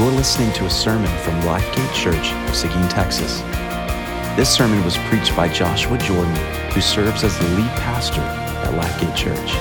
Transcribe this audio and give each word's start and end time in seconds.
You're 0.00 0.12
listening 0.12 0.52
to 0.54 0.64
a 0.64 0.70
sermon 0.70 1.14
from 1.18 1.38
Lifegate 1.42 1.92
Church 1.92 2.32
of 2.32 2.56
Seguin, 2.56 2.88
Texas. 2.88 3.42
This 4.34 4.48
sermon 4.48 4.82
was 4.82 4.96
preached 4.96 5.36
by 5.36 5.46
Joshua 5.46 5.98
Jordan, 5.98 6.34
who 6.72 6.80
serves 6.80 7.22
as 7.22 7.38
the 7.38 7.46
lead 7.48 7.70
pastor 7.72 8.22
at 8.22 8.72
Lifegate 8.72 9.14
Church. 9.14 9.52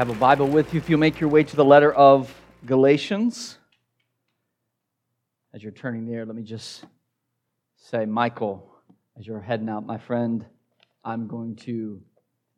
have 0.00 0.08
a 0.08 0.14
Bible 0.14 0.48
with 0.48 0.72
you, 0.72 0.80
if 0.80 0.88
you 0.88 0.96
make 0.96 1.20
your 1.20 1.28
way 1.28 1.44
to 1.44 1.56
the 1.56 1.62
letter 1.62 1.92
of 1.92 2.34
Galatians, 2.64 3.58
as 5.52 5.62
you're 5.62 5.72
turning 5.72 6.06
there, 6.06 6.24
let 6.24 6.34
me 6.34 6.42
just 6.42 6.86
say, 7.76 8.06
Michael, 8.06 8.66
as 9.18 9.26
you're 9.26 9.42
heading 9.42 9.68
out, 9.68 9.84
my 9.84 9.98
friend, 9.98 10.46
I'm 11.04 11.26
going 11.26 11.54
to 11.56 12.00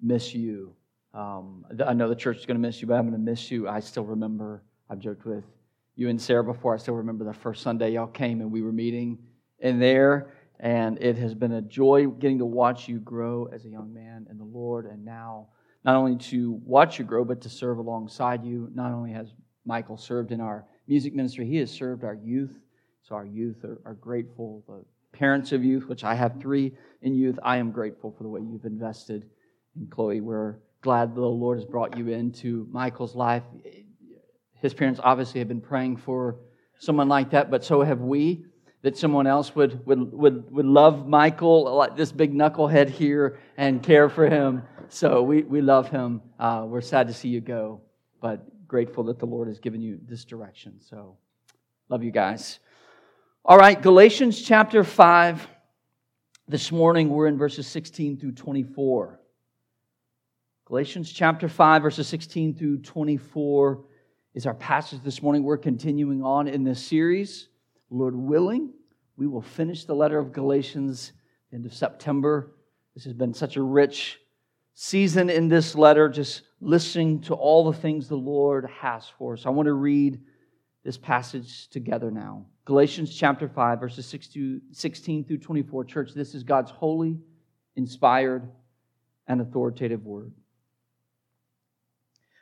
miss 0.01 0.33
you. 0.33 0.73
Um, 1.15 1.65
I 1.85 1.95
know 1.95 2.09
the 2.09 2.15
church 2.15 2.37
is 2.37 2.47
going 2.47 2.59
to 2.59 2.61
miss 2.61 2.81
you, 2.81 2.87
but 2.87 2.95
I'm 2.95 3.11
going 3.11 3.21
to 3.21 3.31
miss 3.31 3.51
you. 3.51 3.69
I 3.69 3.81
still 3.81 4.05
remember, 4.05 4.63
I've 4.89 5.01
joked 5.01 5.27
with 5.27 5.43
you 5.97 6.11
and 6.11 6.23
Sarah 6.23 6.45
before. 6.45 6.75
I 6.75 6.79
still 6.79 6.95
remember 6.95 7.25
the 7.25 7.35
first 7.35 7.65
Sunday 7.65 7.91
y'all 7.91 8.07
came 8.07 8.41
and 8.41 8.53
we 8.53 8.63
were 8.63 8.71
meeting 8.71 9.19
in 9.59 9.81
there. 9.81 10.33
And 10.61 10.97
it 11.03 11.19
has 11.19 11.35
been 11.35 11.55
a 11.55 11.63
joy 11.63 12.07
getting 12.07 12.39
to 12.39 12.47
watch 12.47 12.87
you 12.87 13.01
grow 13.01 13.47
as 13.47 13.65
a 13.65 13.69
young 13.69 13.93
man 13.93 14.29
in 14.31 14.39
the 14.39 14.45
Lord. 14.45 14.87
And 14.87 15.05
now, 15.05 15.49
not 15.85 15.97
only 15.97 16.17
to 16.17 16.61
watch 16.65 16.99
you 16.99 17.05
grow, 17.05 17.25
but 17.25 17.41
to 17.43 17.49
serve 17.49 17.79
alongside 17.79 18.45
you. 18.45 18.71
Not 18.75 18.93
only 18.93 19.13
has 19.13 19.33
Michael 19.65 19.97
served 19.97 20.33
in 20.33 20.41
our 20.41 20.65
music 20.87 21.15
ministry, 21.15 21.47
he 21.47 21.57
has 21.57 21.71
served 21.71 22.05
our 22.05 22.15
youth. 22.15 22.53
So 23.03 23.15
our 23.15 23.27
youth 23.27 23.65
are, 23.65 23.81
are 23.85 23.95
grateful. 23.95 24.63
The 24.69 24.85
parents 25.19 25.53
of 25.53 25.65
youth, 25.65 25.89
which 25.89 26.05
I 26.05 26.15
have 26.15 26.41
three 26.41 26.73
in 27.03 27.15
youth, 27.15 27.39
I 27.43 27.57
am 27.57 27.73
grateful 27.73 28.15
for 28.17 28.23
the 28.23 28.29
way 28.29 28.41
you've 28.41 28.65
invested 28.65 29.27
in 29.77 29.89
Chloe. 29.89 30.21
We're 30.21 30.57
glad 30.83 31.15
the 31.15 31.21
Lord 31.21 31.59
has 31.59 31.65
brought 31.65 31.97
you 31.97 32.09
into 32.09 32.67
Michael's 32.71 33.15
life. 33.15 33.43
His 34.61 34.75
parents 34.75 35.01
obviously 35.03 35.41
have 35.41 35.49
been 35.49 35.61
praying 35.61 35.97
for 35.97 36.37
someone 36.79 37.09
like 37.09 37.31
that, 37.31 37.51
but 37.51 37.65
so 37.65 37.83
have 37.83 38.01
we 38.01 38.45
that 38.83 38.97
someone 38.99 39.29
else 39.29 39.55
would, 39.55 39.85
would, 39.87 40.13
would, 40.13 40.51
would 40.51 40.67
love 40.67 41.07
Michael, 41.07 41.89
this 41.97 42.11
big 42.11 42.35
knucklehead 42.35 42.91
here, 42.91 43.39
and 43.57 43.83
care 43.83 44.09
for 44.09 44.29
him 44.29 44.63
so 44.93 45.23
we, 45.23 45.43
we 45.43 45.63
love 45.63 45.89
him. 45.89 46.21
Uh, 46.39 46.65
we're 46.67 46.83
sad 46.83 47.09
to 47.09 47.15
see 47.15 47.31
you 47.31 47.41
go, 47.41 47.81
but 48.21 48.69
grateful 48.69 49.05
that 49.05 49.19
the 49.19 49.25
Lord 49.25 49.49
has 49.49 49.59
given 49.59 49.81
you 49.81 49.99
this 50.07 50.27
direction. 50.27 50.75
So 50.81 51.17
love 51.89 52.05
you 52.05 52.11
guys. 52.11 52.59
All 53.43 53.57
right, 53.57 53.81
Galatians 53.81 54.43
chapter 54.43 54.85
5. 54.85 55.49
This 56.47 56.71
morning 56.71 57.09
we're 57.09 57.27
in 57.27 57.39
verses 57.39 57.67
16 57.69 58.19
through 58.19 58.33
24. 58.33 59.19
Galatians 60.67 61.11
chapter 61.11 61.49
5, 61.49 61.83
verses 61.83 62.07
16 62.09 62.55
through 62.55 62.79
24 62.83 63.85
is 64.35 64.45
our 64.45 64.55
passage 64.55 65.03
this 65.03 65.23
morning. 65.23 65.43
We're 65.43 65.57
continuing 65.57 66.23
on 66.23 66.49
in 66.49 66.65
this 66.65 66.85
series. 66.85 67.49
Lord 67.89 68.15
willing, 68.15 68.75
we 69.17 69.27
will 69.27 69.41
finish 69.41 69.87
the 69.87 69.95
letter 69.95 70.19
of 70.19 70.35
Galatians 70.35 71.13
end 71.51 71.65
of 71.65 71.73
September. 71.73 72.53
This 72.95 73.05
has 73.05 73.15
been 73.15 73.33
such 73.33 73.57
a 73.57 73.63
rich 73.63 74.19
season 74.75 75.31
in 75.31 75.49
this 75.49 75.75
letter, 75.75 76.09
just 76.09 76.43
listening 76.61 77.21
to 77.23 77.35
all 77.35 77.71
the 77.71 77.79
things 77.79 78.09
the 78.09 78.17
Lord 78.17 78.69
has 78.81 79.07
for 79.19 79.35
us. 79.35 79.47
I 79.47 79.51
want 79.51 79.67
to 79.67 79.73
read 79.73 80.21
this 80.85 80.97
passage 80.97 81.69
together 81.69 82.11
now. 82.11 82.47
Galatians 82.65 83.15
chapter 83.15 83.49
5, 83.49 83.81
verses 83.81 84.07
16 84.07 85.25
through 85.25 85.39
24. 85.39 85.85
Church, 85.85 86.13
this 86.15 86.35
is 86.35 86.43
God's 86.43 86.71
holy, 86.71 87.19
inspired, 87.77 88.49
and 89.27 89.41
authoritative 89.41 90.05
word. 90.05 90.33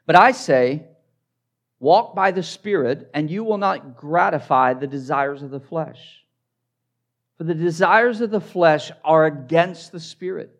But 0.07 0.17
I 0.17 0.33
say, 0.33 0.87
walk 1.79 2.15
by 2.15 2.31
the 2.31 2.43
Spirit, 2.43 3.11
and 3.15 3.31
you 3.31 3.45
will 3.45 3.59
not 3.59 3.97
gratify 3.97 4.75
the 4.75 4.87
desires 4.87 5.43
of 5.43 5.51
the 5.51 5.61
flesh. 5.61 6.25
For 7.39 7.45
the 7.45 7.55
desires 7.55 8.21
of 8.21 8.31
the 8.31 8.41
flesh 8.41 8.91
are 9.03 9.25
against 9.25 9.93
the 9.93 10.01
Spirit 10.01 10.60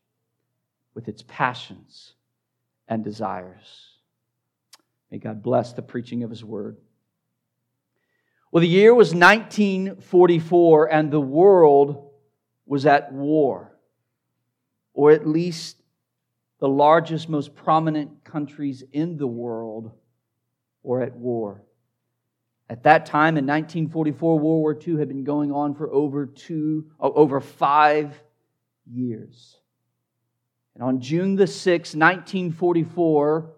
with 0.93 1.07
its 1.07 1.23
passions 1.27 2.13
and 2.87 3.03
desires. 3.03 3.89
May 5.09 5.17
God 5.17 5.41
bless 5.41 5.73
the 5.73 5.81
preaching 5.81 6.23
of 6.23 6.29
His 6.29 6.43
word. 6.43 6.77
Well, 8.51 8.61
the 8.61 8.67
year 8.67 8.93
was 8.93 9.13
1944, 9.13 10.91
and 10.91 11.11
the 11.11 11.21
world 11.21 12.11
was 12.65 12.85
at 12.85 13.13
war, 13.13 13.77
or 14.93 15.11
at 15.11 15.25
least 15.25 15.77
the 16.59 16.67
largest, 16.67 17.29
most 17.29 17.55
prominent 17.55 18.23
countries 18.23 18.83
in 18.91 19.17
the 19.17 19.27
world 19.27 19.91
were 20.83 21.01
at 21.01 21.15
war. 21.15 21.63
At 22.69 22.83
that 22.83 23.05
time, 23.05 23.37
in 23.37 23.45
1944, 23.45 24.39
World 24.39 24.61
War 24.61 24.77
II 24.87 24.97
had 24.97 25.09
been 25.09 25.23
going 25.23 25.51
on 25.51 25.75
for 25.75 25.91
over 25.91 26.25
two, 26.25 26.89
oh, 26.99 27.11
over 27.13 27.41
five 27.41 28.21
years. 28.89 29.57
And 30.75 30.83
on 30.83 31.01
June 31.01 31.35
the 31.35 31.45
6th, 31.45 31.95
1944, 31.95 33.51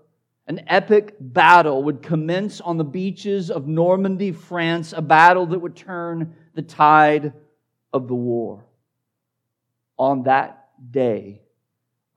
an 0.47 0.62
epic 0.68 1.16
battle 1.19 1.84
would 1.84 2.01
commence 2.01 2.59
on 2.59 2.78
the 2.78 2.84
beaches 2.84 3.50
of 3.50 3.68
Normandy, 3.68 4.31
France, 4.31 4.94
a 4.94 5.01
battle 5.01 5.46
that 5.47 5.59
would 5.59 5.75
turn 5.75 6.35
the 6.53 6.62
tide 6.62 7.34
of 7.94 8.07
the 8.07 8.16
war. 8.16 8.66
On 9.97 10.24
that 10.24 10.69
day, 10.91 11.41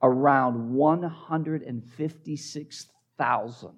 around 0.01 0.73
156,000 0.73 3.71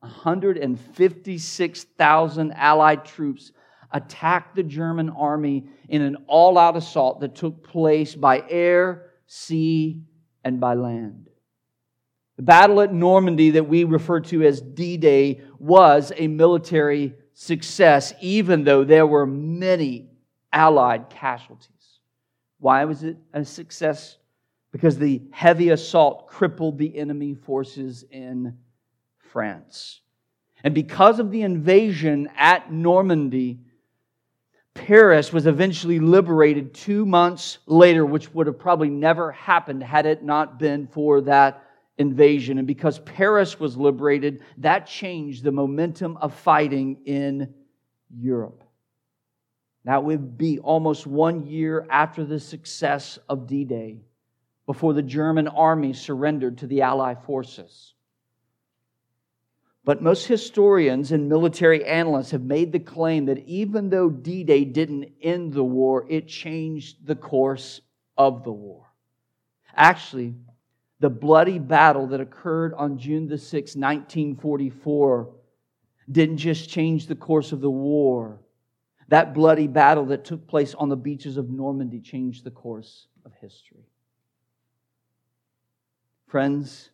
156,000 0.00 2.52
Allied 2.52 3.04
troops 3.04 3.52
attacked 3.92 4.56
the 4.56 4.62
German 4.62 5.10
army 5.10 5.68
in 5.88 6.00
an 6.00 6.16
all 6.26 6.56
out 6.56 6.74
assault 6.76 7.20
that 7.20 7.34
took 7.34 7.62
place 7.62 8.14
by 8.14 8.42
air, 8.48 9.09
sea, 9.32 10.02
and 10.42 10.58
by 10.58 10.74
land. 10.74 11.28
The 12.36 12.42
battle 12.42 12.80
at 12.80 12.92
Normandy, 12.92 13.50
that 13.50 13.68
we 13.68 13.84
refer 13.84 14.18
to 14.22 14.42
as 14.42 14.60
D 14.60 14.96
Day, 14.96 15.40
was 15.60 16.12
a 16.16 16.26
military 16.26 17.14
success, 17.32 18.12
even 18.20 18.64
though 18.64 18.82
there 18.82 19.06
were 19.06 19.26
many 19.26 20.08
Allied 20.52 21.10
casualties. 21.10 22.00
Why 22.58 22.84
was 22.86 23.04
it 23.04 23.18
a 23.32 23.44
success? 23.44 24.16
Because 24.72 24.98
the 24.98 25.22
heavy 25.30 25.68
assault 25.68 26.26
crippled 26.26 26.76
the 26.76 26.98
enemy 26.98 27.34
forces 27.34 28.04
in 28.10 28.58
France. 29.18 30.00
And 30.64 30.74
because 30.74 31.20
of 31.20 31.30
the 31.30 31.42
invasion 31.42 32.28
at 32.36 32.72
Normandy, 32.72 33.60
Paris 34.74 35.32
was 35.32 35.46
eventually 35.46 35.98
liberated 35.98 36.74
two 36.74 37.04
months 37.04 37.58
later, 37.66 38.06
which 38.06 38.32
would 38.34 38.46
have 38.46 38.58
probably 38.58 38.90
never 38.90 39.32
happened 39.32 39.82
had 39.82 40.06
it 40.06 40.22
not 40.22 40.58
been 40.58 40.86
for 40.86 41.20
that 41.22 41.64
invasion. 41.98 42.58
And 42.58 42.66
because 42.66 42.98
Paris 43.00 43.60
was 43.60 43.76
liberated, 43.76 44.42
that 44.58 44.86
changed 44.86 45.44
the 45.44 45.52
momentum 45.52 46.16
of 46.16 46.34
fighting 46.34 47.02
in 47.04 47.52
Europe. 48.08 48.64
That 49.84 50.04
would 50.04 50.36
be 50.36 50.58
almost 50.58 51.06
one 51.06 51.46
year 51.46 51.86
after 51.90 52.24
the 52.24 52.40
success 52.40 53.18
of 53.28 53.46
D 53.46 53.64
Day 53.64 54.02
before 54.66 54.92
the 54.92 55.02
German 55.02 55.48
army 55.48 55.92
surrendered 55.92 56.58
to 56.58 56.66
the 56.66 56.82
Allied 56.82 57.24
forces. 57.24 57.94
But 59.84 60.02
most 60.02 60.26
historians 60.26 61.10
and 61.10 61.28
military 61.28 61.84
analysts 61.84 62.32
have 62.32 62.42
made 62.42 62.72
the 62.72 62.80
claim 62.80 63.24
that 63.26 63.38
even 63.46 63.88
though 63.88 64.10
D 64.10 64.44
Day 64.44 64.64
didn't 64.64 65.12
end 65.22 65.54
the 65.54 65.64
war, 65.64 66.06
it 66.08 66.28
changed 66.28 67.06
the 67.06 67.16
course 67.16 67.80
of 68.18 68.44
the 68.44 68.52
war. 68.52 68.92
Actually, 69.74 70.34
the 71.00 71.08
bloody 71.08 71.58
battle 71.58 72.06
that 72.08 72.20
occurred 72.20 72.74
on 72.74 72.98
June 72.98 73.26
the 73.26 73.36
6th, 73.36 73.74
1944, 73.76 75.30
didn't 76.10 76.36
just 76.36 76.68
change 76.68 77.06
the 77.06 77.14
course 77.14 77.52
of 77.52 77.62
the 77.62 77.70
war. 77.70 78.40
That 79.08 79.32
bloody 79.32 79.66
battle 79.66 80.04
that 80.06 80.24
took 80.24 80.46
place 80.46 80.74
on 80.74 80.90
the 80.90 80.96
beaches 80.96 81.38
of 81.38 81.48
Normandy 81.48 82.00
changed 82.00 82.44
the 82.44 82.50
course 82.50 83.06
of 83.24 83.32
history. 83.40 83.86
Friends, 86.26 86.90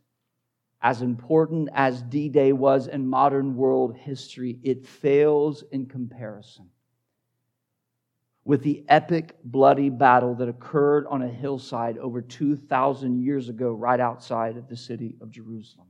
as 0.87 1.03
important 1.03 1.69
as 1.75 2.01
D 2.01 2.29
Day 2.29 2.53
was 2.53 2.87
in 2.87 3.09
modern 3.09 3.57
world 3.57 3.97
history, 3.97 4.61
it 4.63 4.87
fails 4.87 5.65
in 5.73 5.87
comparison 5.87 6.71
with 8.45 8.63
the 8.63 8.85
epic, 8.89 9.35
bloody 9.43 9.91
battle 9.91 10.37
that 10.37 10.49
occurred 10.49 11.05
on 11.09 11.23
a 11.23 11.29
hillside 11.29 11.99
over 11.99 12.23
2,000 12.23 13.21
years 13.21 13.49
ago, 13.49 13.73
right 13.73 13.99
outside 13.99 14.57
of 14.57 14.69
the 14.69 14.77
city 14.77 15.17
of 15.21 15.29
Jerusalem. 15.29 15.89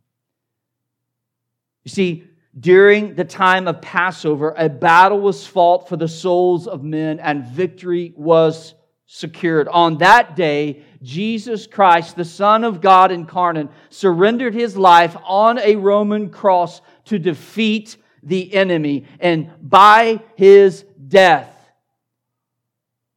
You 1.84 1.90
see, 1.90 2.24
during 2.58 3.16
the 3.16 3.24
time 3.24 3.68
of 3.68 3.82
Passover, 3.82 4.54
a 4.56 4.70
battle 4.70 5.20
was 5.20 5.46
fought 5.46 5.90
for 5.90 5.98
the 5.98 6.08
souls 6.08 6.66
of 6.66 6.82
men, 6.82 7.20
and 7.20 7.44
victory 7.44 8.14
was 8.16 8.74
secured. 9.06 9.68
On 9.68 9.98
that 9.98 10.36
day, 10.36 10.82
Jesus 11.02 11.66
Christ, 11.66 12.16
the 12.16 12.24
Son 12.24 12.64
of 12.64 12.80
God 12.80 13.12
incarnate, 13.12 13.68
surrendered 13.88 14.54
his 14.54 14.76
life 14.76 15.16
on 15.24 15.58
a 15.58 15.76
Roman 15.76 16.30
cross 16.30 16.80
to 17.06 17.18
defeat 17.18 17.96
the 18.22 18.52
enemy. 18.54 19.04
And 19.20 19.50
by 19.60 20.20
his 20.34 20.84
death, 21.08 21.52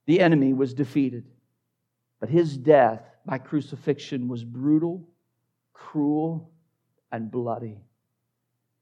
the 0.06 0.20
enemy 0.20 0.54
was 0.54 0.74
defeated. 0.74 1.26
But 2.20 2.30
his 2.30 2.58
death 2.58 3.02
by 3.26 3.38
crucifixion 3.38 4.28
was 4.28 4.44
brutal, 4.44 5.08
cruel, 5.74 6.52
and 7.12 7.32
bloody. 7.32 7.80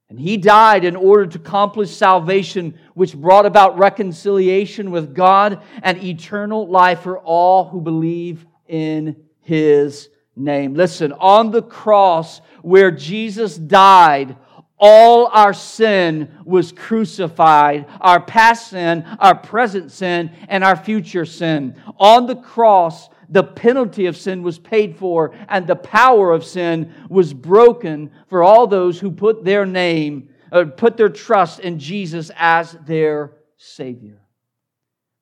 And 0.10 0.20
he 0.20 0.38
died 0.38 0.86
in 0.86 0.96
order 0.96 1.28
to 1.28 1.38
accomplish 1.38 1.92
salvation, 1.92 2.80
which 2.94 3.16
brought 3.16 3.46
about 3.46 3.78
reconciliation 3.78 4.92
with 4.92 5.14
God 5.14 5.62
and 5.84 6.02
eternal 6.02 6.68
life 6.68 7.02
for 7.02 7.20
all 7.20 7.66
who 7.66 7.82
believe 7.82 8.46
in 8.68 9.18
his 9.42 10.10
name. 10.36 10.76
Listen, 10.76 11.12
on 11.14 11.52
the 11.52 11.62
cross 11.62 12.40
where 12.62 12.92
Jesus 12.92 13.58
died, 13.58 14.38
all 14.80 15.28
our 15.28 15.54
sin 15.54 16.32
was 16.46 16.72
crucified 16.72 17.88
our 18.00 18.22
past 18.22 18.70
sin, 18.70 19.04
our 19.20 19.36
present 19.36 19.92
sin, 19.92 20.32
and 20.48 20.64
our 20.64 20.76
future 20.76 21.26
sin. 21.26 21.76
On 21.98 22.28
the 22.28 22.36
cross, 22.36 23.10
the 23.30 23.44
penalty 23.44 24.06
of 24.06 24.18
sin 24.18 24.44
was 24.44 24.60
paid 24.60 24.96
for, 24.98 25.34
and 25.50 25.68
the 25.68 25.76
power 25.76 26.32
of 26.32 26.44
sin 26.44 26.94
was 27.10 27.34
broken 27.34 28.12
for 28.30 28.44
all 28.44 28.68
those 28.68 29.00
who 29.00 29.12
put 29.12 29.44
their 29.44 29.66
name, 29.66 30.30
uh, 30.52 30.66
put 30.66 30.98
their 30.98 31.10
trust 31.10 31.60
in 31.60 31.80
Jesus 31.80 32.32
as 32.36 32.78
their 32.86 33.34
Savior. 33.58 34.22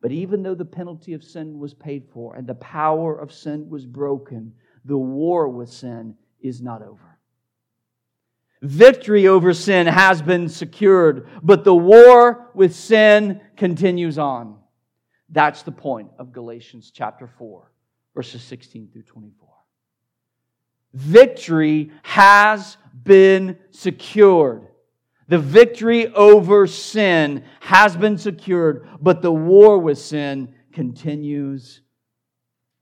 But 0.02 0.12
even 0.12 0.44
though 0.44 0.56
the 0.56 0.66
penalty 0.66 1.14
of 1.14 1.24
sin 1.24 1.58
was 1.58 1.74
paid 1.74 2.08
for 2.14 2.36
and 2.36 2.46
the 2.46 2.56
power 2.56 3.18
of 3.18 3.34
sin 3.34 3.70
was 3.70 3.86
broken, 3.86 4.54
the 4.84 4.98
war 4.98 5.50
with 5.50 5.70
sin 5.70 6.16
is 6.40 6.62
not 6.62 6.84
over. 6.84 7.18
Victory 8.62 9.28
over 9.28 9.54
sin 9.54 9.88
has 9.88 10.22
been 10.22 10.48
secured, 10.48 11.28
but 11.44 11.64
the 11.64 11.76
war 11.76 12.52
with 12.54 12.76
sin 12.76 13.42
continues 13.58 14.18
on. 14.18 14.58
That's 15.30 15.64
the 15.64 15.72
point 15.72 16.12
of 16.20 16.32
Galatians 16.32 16.92
chapter 16.94 17.28
4, 17.28 17.72
verses 18.16 18.42
16 18.42 18.90
through 18.92 19.04
24. 19.04 19.50
Victory 20.94 21.92
has 22.04 22.78
been 23.04 23.60
secured. 23.72 24.68
The 25.28 25.38
victory 25.38 26.08
over 26.14 26.66
sin 26.66 27.44
has 27.60 27.98
been 27.98 28.18
secured, 28.18 28.88
but 29.02 29.22
the 29.22 29.32
war 29.32 29.78
with 29.78 29.98
sin 29.98 30.56
continues 30.72 31.82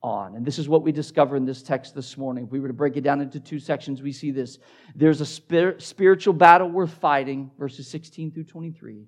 on. 0.04 0.36
And 0.36 0.46
this 0.46 0.60
is 0.60 0.70
what 0.70 0.84
we 0.84 0.92
discover 0.92 1.36
in 1.36 1.46
this 1.46 1.64
text 1.64 1.96
this 1.96 2.18
morning. 2.18 2.44
If 2.46 2.52
we 2.52 2.60
were 2.60 2.68
to 2.68 2.74
break 2.74 2.98
it 2.98 3.02
down 3.02 3.22
into 3.22 3.40
two 3.40 3.60
sections, 3.60 4.02
we 4.02 4.12
see 4.12 4.30
this. 4.30 4.60
There's 4.94 5.22
a 5.22 5.26
spir- 5.26 5.80
spiritual 5.80 6.34
battle 6.34 6.70
worth 6.70 6.94
fighting, 6.94 7.50
verses 7.58 7.88
16 7.88 8.32
through 8.32 8.44
23, 8.44 9.08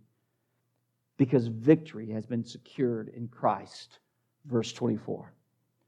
because 1.18 1.48
victory 1.48 2.10
has 2.12 2.26
been 2.26 2.46
secured 2.46 3.10
in 3.10 3.28
Christ, 3.28 4.00
verse 4.46 4.72
24. 4.74 5.32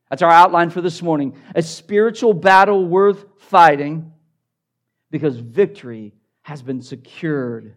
That's 0.09 0.21
our 0.21 0.31
outline 0.31 0.69
for 0.69 0.81
this 0.81 1.01
morning. 1.01 1.35
A 1.55 1.61
spiritual 1.61 2.33
battle 2.33 2.85
worth 2.85 3.25
fighting 3.39 4.11
because 5.11 5.37
victory 5.37 6.13
has 6.41 6.61
been 6.61 6.81
secured 6.81 7.75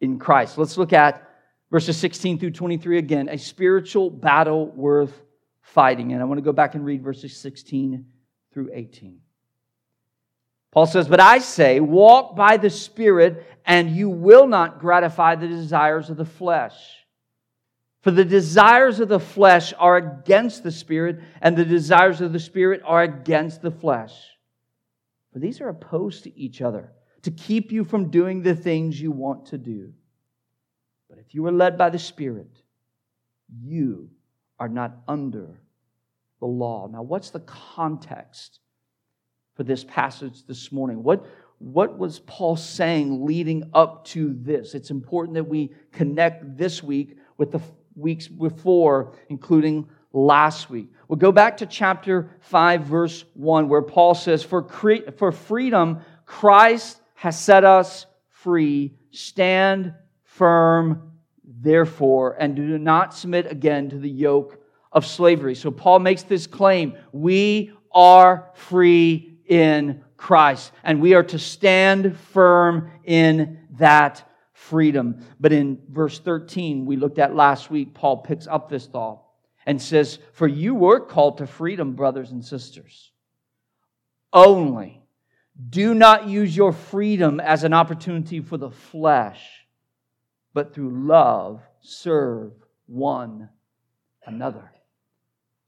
in 0.00 0.18
Christ. 0.18 0.58
Let's 0.58 0.76
look 0.76 0.92
at 0.92 1.28
verses 1.70 1.96
16 1.96 2.38
through 2.38 2.52
23 2.52 2.98
again. 2.98 3.28
A 3.28 3.38
spiritual 3.38 4.10
battle 4.10 4.68
worth 4.68 5.22
fighting. 5.60 6.12
And 6.12 6.22
I 6.22 6.24
want 6.24 6.38
to 6.38 6.42
go 6.42 6.52
back 6.52 6.74
and 6.74 6.84
read 6.84 7.02
verses 7.02 7.36
16 7.36 8.04
through 8.52 8.70
18. 8.72 9.18
Paul 10.70 10.86
says, 10.86 11.08
But 11.08 11.20
I 11.20 11.38
say, 11.38 11.80
walk 11.80 12.36
by 12.36 12.56
the 12.56 12.70
Spirit, 12.70 13.44
and 13.64 13.90
you 13.90 14.08
will 14.08 14.46
not 14.46 14.80
gratify 14.80 15.36
the 15.36 15.48
desires 15.48 16.10
of 16.10 16.16
the 16.16 16.24
flesh. 16.24 17.03
For 18.04 18.10
the 18.10 18.24
desires 18.26 19.00
of 19.00 19.08
the 19.08 19.18
flesh 19.18 19.72
are 19.78 19.96
against 19.96 20.62
the 20.62 20.70
Spirit, 20.70 21.20
and 21.40 21.56
the 21.56 21.64
desires 21.64 22.20
of 22.20 22.34
the 22.34 22.38
Spirit 22.38 22.82
are 22.84 23.02
against 23.02 23.62
the 23.62 23.70
flesh. 23.70 24.12
For 25.32 25.38
these 25.38 25.62
are 25.62 25.70
opposed 25.70 26.24
to 26.24 26.38
each 26.38 26.60
other, 26.60 26.92
to 27.22 27.30
keep 27.30 27.72
you 27.72 27.82
from 27.82 28.10
doing 28.10 28.42
the 28.42 28.54
things 28.54 29.00
you 29.00 29.10
want 29.10 29.46
to 29.46 29.58
do. 29.58 29.94
But 31.08 31.18
if 31.18 31.34
you 31.34 31.46
are 31.46 31.52
led 31.52 31.78
by 31.78 31.88
the 31.88 31.98
Spirit, 31.98 32.50
you 33.62 34.10
are 34.58 34.68
not 34.68 34.98
under 35.08 35.58
the 36.40 36.46
law. 36.46 36.86
Now, 36.86 37.02
what's 37.02 37.30
the 37.30 37.40
context 37.40 38.60
for 39.54 39.62
this 39.62 39.82
passage 39.82 40.44
this 40.46 40.70
morning? 40.70 41.02
What, 41.02 41.24
what 41.56 41.98
was 41.98 42.18
Paul 42.18 42.56
saying 42.56 43.24
leading 43.24 43.70
up 43.72 44.04
to 44.08 44.34
this? 44.34 44.74
It's 44.74 44.90
important 44.90 45.36
that 45.36 45.48
we 45.48 45.72
connect 45.90 46.58
this 46.58 46.82
week 46.82 47.16
with 47.38 47.50
the 47.50 47.62
weeks 47.96 48.28
before, 48.28 49.14
including 49.28 49.88
last 50.12 50.70
week. 50.70 50.88
We'll 51.08 51.18
go 51.18 51.32
back 51.32 51.58
to 51.58 51.66
chapter 51.66 52.30
5, 52.40 52.82
verse 52.84 53.24
1, 53.34 53.68
where 53.68 53.82
Paul 53.82 54.14
says, 54.14 54.42
For, 54.42 54.62
cre- 54.62 55.10
for 55.16 55.32
freedom, 55.32 56.00
Christ 56.24 57.00
has 57.14 57.38
set 57.38 57.64
us 57.64 58.06
free. 58.28 58.94
Stand 59.10 59.94
firm 60.22 61.12
therefore, 61.44 62.36
and 62.38 62.56
do 62.56 62.78
not 62.78 63.14
submit 63.14 63.50
again 63.50 63.90
to 63.90 63.98
the 63.98 64.10
yoke 64.10 64.60
of 64.92 65.06
slavery. 65.06 65.54
So 65.54 65.70
Paul 65.70 65.98
makes 65.98 66.22
this 66.22 66.46
claim 66.46 66.94
we 67.12 67.72
are 67.92 68.50
free 68.54 69.38
in 69.46 70.02
Christ, 70.16 70.72
and 70.82 71.00
we 71.00 71.14
are 71.14 71.22
to 71.24 71.38
stand 71.38 72.16
firm 72.16 72.90
in 73.04 73.58
that 73.72 74.28
freedom. 74.68 75.24
But 75.40 75.52
in 75.52 75.80
verse 75.90 76.18
13, 76.18 76.86
we 76.86 76.96
looked 76.96 77.18
at 77.18 77.34
last 77.34 77.70
week, 77.70 77.94
Paul 77.94 78.18
picks 78.18 78.46
up 78.46 78.68
this 78.68 78.86
thought 78.86 79.22
and 79.66 79.80
says, 79.80 80.18
For 80.32 80.46
you 80.46 80.74
were 80.74 81.00
called 81.00 81.38
to 81.38 81.46
freedom, 81.46 81.92
brothers 81.92 82.30
and 82.30 82.44
sisters. 82.44 83.12
Only 84.32 85.00
do 85.70 85.94
not 85.94 86.26
use 86.26 86.56
your 86.56 86.72
freedom 86.72 87.40
as 87.40 87.62
an 87.62 87.72
opportunity 87.72 88.40
for 88.40 88.56
the 88.56 88.70
flesh 88.70 89.64
but 90.54 90.72
through 90.72 91.06
love 91.06 91.60
serve 91.80 92.52
one 92.86 93.50
another. 94.24 94.70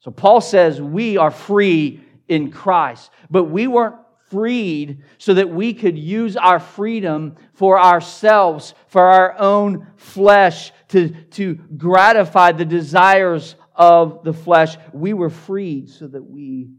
So 0.01 0.11
Paul 0.13 0.41
says 0.41 0.81
we 0.81 1.19
are 1.19 1.33
free 1.33 2.01
in 2.29 2.51
Christ, 2.51 3.11
but 3.29 3.45
we 3.45 3.67
weren't 3.67 3.97
freed 4.29 5.03
so 5.19 5.35
that 5.35 5.49
we 5.49 5.75
could 5.75 5.97
use 5.99 6.37
our 6.37 6.59
freedom 6.59 7.37
for 7.53 7.79
ourselves, 7.79 8.75
for 8.89 9.03
our 9.03 9.39
own 9.39 9.87
flesh, 9.97 10.73
to, 10.89 11.11
to 11.31 11.55
gratify 11.77 12.53
the 12.53 12.65
desires 12.65 13.57
of 13.75 14.25
the 14.25 14.33
flesh. 14.33 14.77
We 14.93 15.13
were 15.13 15.31
freed 15.31 15.91
so 15.91 16.07
that 16.09 16.23
we 16.23 16.71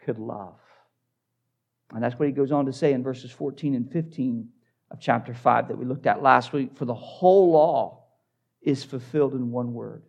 could 0.00 0.18
love. 0.18 0.58
And 1.92 2.02
that's 2.02 2.18
what 2.18 2.26
he 2.26 2.32
goes 2.32 2.52
on 2.52 2.66
to 2.66 2.72
say 2.72 2.92
in 2.92 3.02
verses 3.02 3.30
14 3.30 3.74
and 3.74 3.90
15 3.90 4.48
of 4.90 5.00
chapter 5.00 5.32
5 5.32 5.68
that 5.68 5.78
we 5.78 5.84
looked 5.84 6.06
at 6.06 6.22
last 6.22 6.52
week. 6.52 6.76
For 6.76 6.84
the 6.84 6.94
whole 6.94 7.52
law 7.52 8.04
is 8.60 8.82
fulfilled 8.82 9.34
in 9.34 9.50
one 9.50 9.72
word 9.72 10.02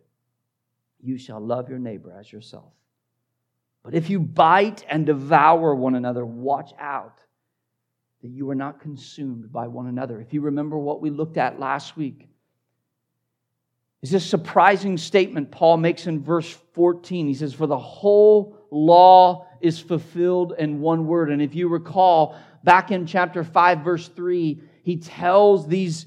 you 1.06 1.18
shall 1.18 1.40
love 1.40 1.68
your 1.68 1.78
neighbor 1.78 2.12
as 2.18 2.32
yourself. 2.32 2.72
But 3.86 3.94
if 3.94 4.10
you 4.10 4.18
bite 4.18 4.84
and 4.88 5.06
devour 5.06 5.72
one 5.72 5.94
another, 5.94 6.26
watch 6.26 6.72
out 6.76 7.20
that 8.20 8.30
you 8.32 8.50
are 8.50 8.56
not 8.56 8.80
consumed 8.80 9.52
by 9.52 9.68
one 9.68 9.86
another. 9.86 10.20
If 10.20 10.34
you 10.34 10.40
remember 10.40 10.76
what 10.76 11.00
we 11.00 11.08
looked 11.10 11.36
at 11.36 11.60
last 11.60 11.96
week, 11.96 12.28
is 14.02 14.10
this 14.10 14.26
surprising 14.26 14.96
statement 14.96 15.52
Paul 15.52 15.76
makes 15.76 16.08
in 16.08 16.20
verse 16.20 16.50
14. 16.74 17.28
He 17.28 17.34
says, 17.34 17.54
For 17.54 17.68
the 17.68 17.78
whole 17.78 18.58
law 18.72 19.46
is 19.60 19.78
fulfilled 19.78 20.54
in 20.58 20.80
one 20.80 21.06
word. 21.06 21.30
And 21.30 21.40
if 21.40 21.54
you 21.54 21.68
recall, 21.68 22.36
back 22.64 22.90
in 22.90 23.06
chapter 23.06 23.44
5, 23.44 23.84
verse 23.84 24.08
3, 24.08 24.62
he 24.82 24.96
tells 24.96 25.68
these 25.68 26.06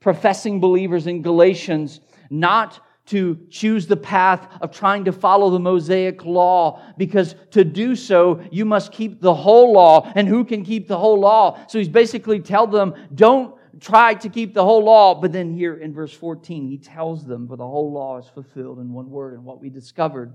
professing 0.00 0.60
believers 0.60 1.06
in 1.06 1.22
Galatians 1.22 2.02
not 2.28 2.78
to 3.10 3.36
choose 3.50 3.88
the 3.88 3.96
path 3.96 4.46
of 4.60 4.70
trying 4.70 5.04
to 5.04 5.12
follow 5.12 5.50
the 5.50 5.58
Mosaic 5.58 6.24
law 6.24 6.80
because 6.96 7.34
to 7.50 7.64
do 7.64 7.96
so, 7.96 8.40
you 8.52 8.64
must 8.64 8.92
keep 8.92 9.20
the 9.20 9.34
whole 9.34 9.72
law. 9.72 10.10
And 10.14 10.28
who 10.28 10.44
can 10.44 10.64
keep 10.64 10.86
the 10.86 10.98
whole 10.98 11.18
law? 11.18 11.58
So 11.66 11.78
he's 11.78 11.88
basically 11.88 12.38
tell 12.38 12.68
them, 12.68 12.94
don't 13.12 13.56
try 13.80 14.14
to 14.14 14.28
keep 14.28 14.54
the 14.54 14.64
whole 14.64 14.84
law. 14.84 15.20
But 15.20 15.32
then 15.32 15.52
here 15.52 15.74
in 15.74 15.92
verse 15.92 16.12
14, 16.12 16.68
he 16.68 16.78
tells 16.78 17.26
them, 17.26 17.48
for 17.48 17.56
the 17.56 17.66
whole 17.66 17.92
law 17.92 18.18
is 18.18 18.28
fulfilled 18.28 18.78
in 18.78 18.92
one 18.92 19.10
word. 19.10 19.34
And 19.34 19.44
what 19.44 19.60
we 19.60 19.70
discovered 19.70 20.32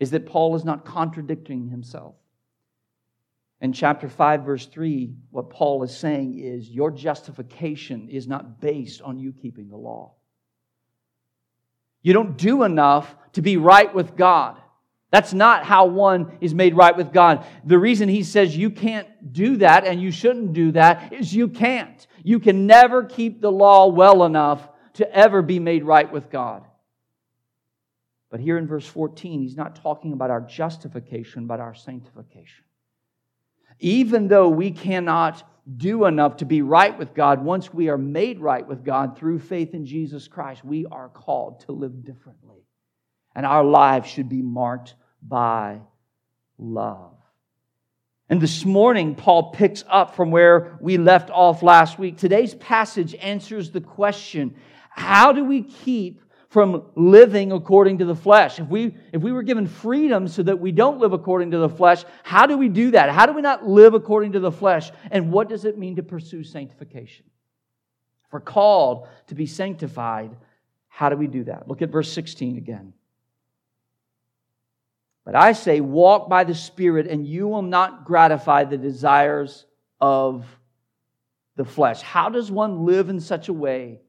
is 0.00 0.10
that 0.10 0.26
Paul 0.26 0.56
is 0.56 0.64
not 0.64 0.84
contradicting 0.84 1.68
himself. 1.68 2.16
In 3.60 3.72
chapter 3.72 4.08
5, 4.08 4.42
verse 4.42 4.66
3, 4.66 5.14
what 5.30 5.50
Paul 5.50 5.84
is 5.84 5.96
saying 5.96 6.40
is 6.40 6.68
your 6.68 6.90
justification 6.90 8.08
is 8.08 8.26
not 8.26 8.60
based 8.60 9.02
on 9.02 9.20
you 9.20 9.32
keeping 9.32 9.68
the 9.68 9.76
law. 9.76 10.15
You 12.06 12.12
don't 12.12 12.36
do 12.36 12.62
enough 12.62 13.12
to 13.32 13.42
be 13.42 13.56
right 13.56 13.92
with 13.92 14.14
God. 14.16 14.56
That's 15.10 15.34
not 15.34 15.64
how 15.64 15.86
one 15.86 16.38
is 16.40 16.54
made 16.54 16.76
right 16.76 16.96
with 16.96 17.12
God. 17.12 17.44
The 17.64 17.80
reason 17.80 18.08
he 18.08 18.22
says 18.22 18.56
you 18.56 18.70
can't 18.70 19.32
do 19.32 19.56
that 19.56 19.84
and 19.84 20.00
you 20.00 20.12
shouldn't 20.12 20.52
do 20.52 20.70
that 20.70 21.12
is 21.12 21.34
you 21.34 21.48
can't. 21.48 22.06
You 22.22 22.38
can 22.38 22.64
never 22.68 23.02
keep 23.02 23.40
the 23.40 23.50
law 23.50 23.88
well 23.88 24.22
enough 24.22 24.68
to 24.92 25.12
ever 25.12 25.42
be 25.42 25.58
made 25.58 25.82
right 25.82 26.08
with 26.12 26.30
God. 26.30 26.64
But 28.30 28.38
here 28.38 28.56
in 28.56 28.68
verse 28.68 28.86
14, 28.86 29.42
he's 29.42 29.56
not 29.56 29.82
talking 29.82 30.12
about 30.12 30.30
our 30.30 30.42
justification, 30.42 31.48
but 31.48 31.58
our 31.58 31.74
sanctification. 31.74 32.62
Even 33.80 34.28
though 34.28 34.48
we 34.48 34.70
cannot 34.70 35.42
do 35.74 36.04
enough 36.04 36.38
to 36.38 36.44
be 36.44 36.62
right 36.62 36.96
with 36.96 37.14
God, 37.14 37.44
once 37.44 37.74
we 37.74 37.88
are 37.88 37.98
made 37.98 38.40
right 38.40 38.66
with 38.66 38.84
God 38.84 39.18
through 39.18 39.40
faith 39.40 39.74
in 39.74 39.84
Jesus 39.84 40.28
Christ, 40.28 40.64
we 40.64 40.86
are 40.86 41.08
called 41.08 41.60
to 41.60 41.72
live 41.72 42.04
differently. 42.04 42.64
And 43.34 43.44
our 43.44 43.64
lives 43.64 44.08
should 44.08 44.28
be 44.28 44.42
marked 44.42 44.94
by 45.20 45.80
love. 46.58 47.14
And 48.28 48.40
this 48.40 48.64
morning, 48.64 49.14
Paul 49.14 49.52
picks 49.52 49.84
up 49.88 50.16
from 50.16 50.30
where 50.30 50.78
we 50.80 50.98
left 50.98 51.30
off 51.30 51.62
last 51.62 51.98
week. 51.98 52.16
Today's 52.16 52.54
passage 52.54 53.14
answers 53.14 53.70
the 53.70 53.80
question 53.80 54.56
how 54.90 55.32
do 55.32 55.44
we 55.44 55.62
keep 55.62 56.22
from 56.56 56.84
living 56.94 57.52
according 57.52 57.98
to 57.98 58.06
the 58.06 58.14
flesh. 58.14 58.58
If 58.58 58.66
we, 58.68 58.94
if 59.12 59.20
we 59.20 59.30
were 59.30 59.42
given 59.42 59.66
freedom 59.66 60.26
so 60.26 60.42
that 60.42 60.58
we 60.58 60.72
don't 60.72 60.98
live 60.98 61.12
according 61.12 61.50
to 61.50 61.58
the 61.58 61.68
flesh, 61.68 62.02
how 62.22 62.46
do 62.46 62.56
we 62.56 62.70
do 62.70 62.92
that? 62.92 63.10
How 63.10 63.26
do 63.26 63.34
we 63.34 63.42
not 63.42 63.66
live 63.66 63.92
according 63.92 64.32
to 64.32 64.40
the 64.40 64.50
flesh? 64.50 64.90
And 65.10 65.30
what 65.30 65.50
does 65.50 65.66
it 65.66 65.76
mean 65.76 65.96
to 65.96 66.02
pursue 66.02 66.42
sanctification? 66.42 67.26
If 68.24 68.32
we're 68.32 68.40
called 68.40 69.06
to 69.26 69.34
be 69.34 69.44
sanctified, 69.44 70.34
how 70.88 71.10
do 71.10 71.16
we 71.16 71.26
do 71.26 71.44
that? 71.44 71.68
Look 71.68 71.82
at 71.82 71.90
verse 71.90 72.10
16 72.10 72.56
again. 72.56 72.94
But 75.26 75.34
I 75.34 75.52
say, 75.52 75.82
walk 75.82 76.30
by 76.30 76.44
the 76.44 76.54
Spirit, 76.54 77.06
and 77.06 77.26
you 77.26 77.48
will 77.48 77.60
not 77.60 78.06
gratify 78.06 78.64
the 78.64 78.78
desires 78.78 79.66
of 80.00 80.46
the 81.56 81.66
flesh. 81.66 82.00
How 82.00 82.30
does 82.30 82.50
one 82.50 82.86
live 82.86 83.10
in 83.10 83.20
such 83.20 83.50
a 83.50 83.52
way 83.52 84.00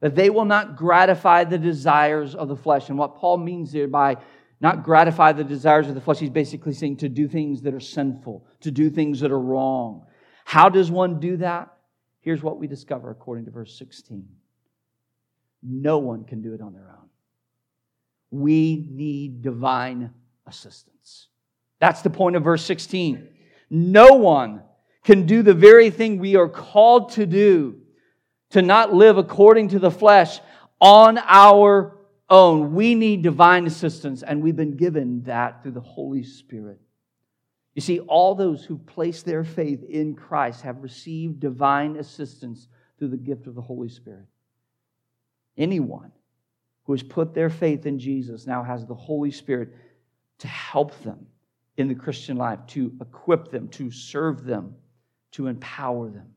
that 0.00 0.14
they 0.14 0.30
will 0.30 0.44
not 0.44 0.76
gratify 0.76 1.44
the 1.44 1.58
desires 1.58 2.34
of 2.34 2.48
the 2.48 2.56
flesh. 2.56 2.88
And 2.88 2.98
what 2.98 3.16
Paul 3.16 3.38
means 3.38 3.72
there 3.72 3.88
by 3.88 4.16
not 4.60 4.84
gratify 4.84 5.32
the 5.32 5.44
desires 5.44 5.88
of 5.88 5.94
the 5.94 6.00
flesh, 6.00 6.18
he's 6.18 6.30
basically 6.30 6.72
saying 6.72 6.98
to 6.98 7.08
do 7.08 7.28
things 7.28 7.62
that 7.62 7.74
are 7.74 7.80
sinful, 7.80 8.46
to 8.60 8.70
do 8.70 8.90
things 8.90 9.20
that 9.20 9.30
are 9.30 9.40
wrong. 9.40 10.04
How 10.44 10.68
does 10.68 10.90
one 10.90 11.20
do 11.20 11.36
that? 11.38 11.72
Here's 12.20 12.42
what 12.42 12.58
we 12.58 12.66
discover 12.66 13.10
according 13.10 13.44
to 13.46 13.50
verse 13.50 13.76
16 13.78 14.28
no 15.60 15.98
one 15.98 16.24
can 16.24 16.40
do 16.40 16.54
it 16.54 16.60
on 16.60 16.72
their 16.72 16.88
own. 16.88 17.08
We 18.30 18.86
need 18.90 19.42
divine 19.42 20.12
assistance. 20.46 21.28
That's 21.80 22.02
the 22.02 22.10
point 22.10 22.36
of 22.36 22.44
verse 22.44 22.64
16. 22.64 23.28
No 23.70 24.14
one 24.14 24.62
can 25.04 25.26
do 25.26 25.42
the 25.42 25.54
very 25.54 25.90
thing 25.90 26.18
we 26.18 26.36
are 26.36 26.48
called 26.48 27.10
to 27.12 27.26
do 27.26 27.80
to 28.50 28.62
not 28.62 28.94
live 28.94 29.18
according 29.18 29.68
to 29.68 29.78
the 29.78 29.90
flesh 29.90 30.40
on 30.80 31.18
our 31.18 31.96
own. 32.30 32.74
We 32.74 32.94
need 32.94 33.22
divine 33.22 33.66
assistance, 33.66 34.22
and 34.22 34.42
we've 34.42 34.56
been 34.56 34.76
given 34.76 35.22
that 35.24 35.62
through 35.62 35.72
the 35.72 35.80
Holy 35.80 36.22
Spirit. 36.22 36.80
You 37.74 37.82
see, 37.82 38.00
all 38.00 38.34
those 38.34 38.64
who 38.64 38.78
place 38.78 39.22
their 39.22 39.44
faith 39.44 39.84
in 39.84 40.14
Christ 40.14 40.62
have 40.62 40.82
received 40.82 41.40
divine 41.40 41.96
assistance 41.96 42.66
through 42.98 43.08
the 43.08 43.16
gift 43.16 43.46
of 43.46 43.54
the 43.54 43.62
Holy 43.62 43.88
Spirit. 43.88 44.26
Anyone 45.56 46.10
who 46.84 46.92
has 46.92 47.02
put 47.02 47.34
their 47.34 47.50
faith 47.50 47.86
in 47.86 47.98
Jesus 47.98 48.46
now 48.46 48.62
has 48.62 48.86
the 48.86 48.94
Holy 48.94 49.30
Spirit 49.30 49.68
to 50.38 50.48
help 50.48 51.00
them 51.02 51.26
in 51.76 51.86
the 51.86 51.94
Christian 51.94 52.36
life, 52.36 52.58
to 52.68 52.92
equip 53.00 53.50
them, 53.50 53.68
to 53.68 53.90
serve 53.90 54.44
them, 54.44 54.74
to 55.32 55.46
empower 55.46 56.10
them. 56.10 56.34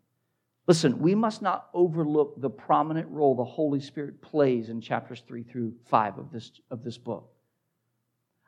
Listen, 0.67 0.99
we 0.99 1.15
must 1.15 1.41
not 1.41 1.69
overlook 1.73 2.39
the 2.39 2.49
prominent 2.49 3.09
role 3.09 3.35
the 3.35 3.43
Holy 3.43 3.79
Spirit 3.79 4.21
plays 4.21 4.69
in 4.69 4.79
chapters 4.79 5.23
3 5.27 5.43
through 5.43 5.73
5 5.89 6.19
of 6.19 6.31
this, 6.31 6.51
of 6.69 6.83
this 6.83 6.97
book. 6.97 7.31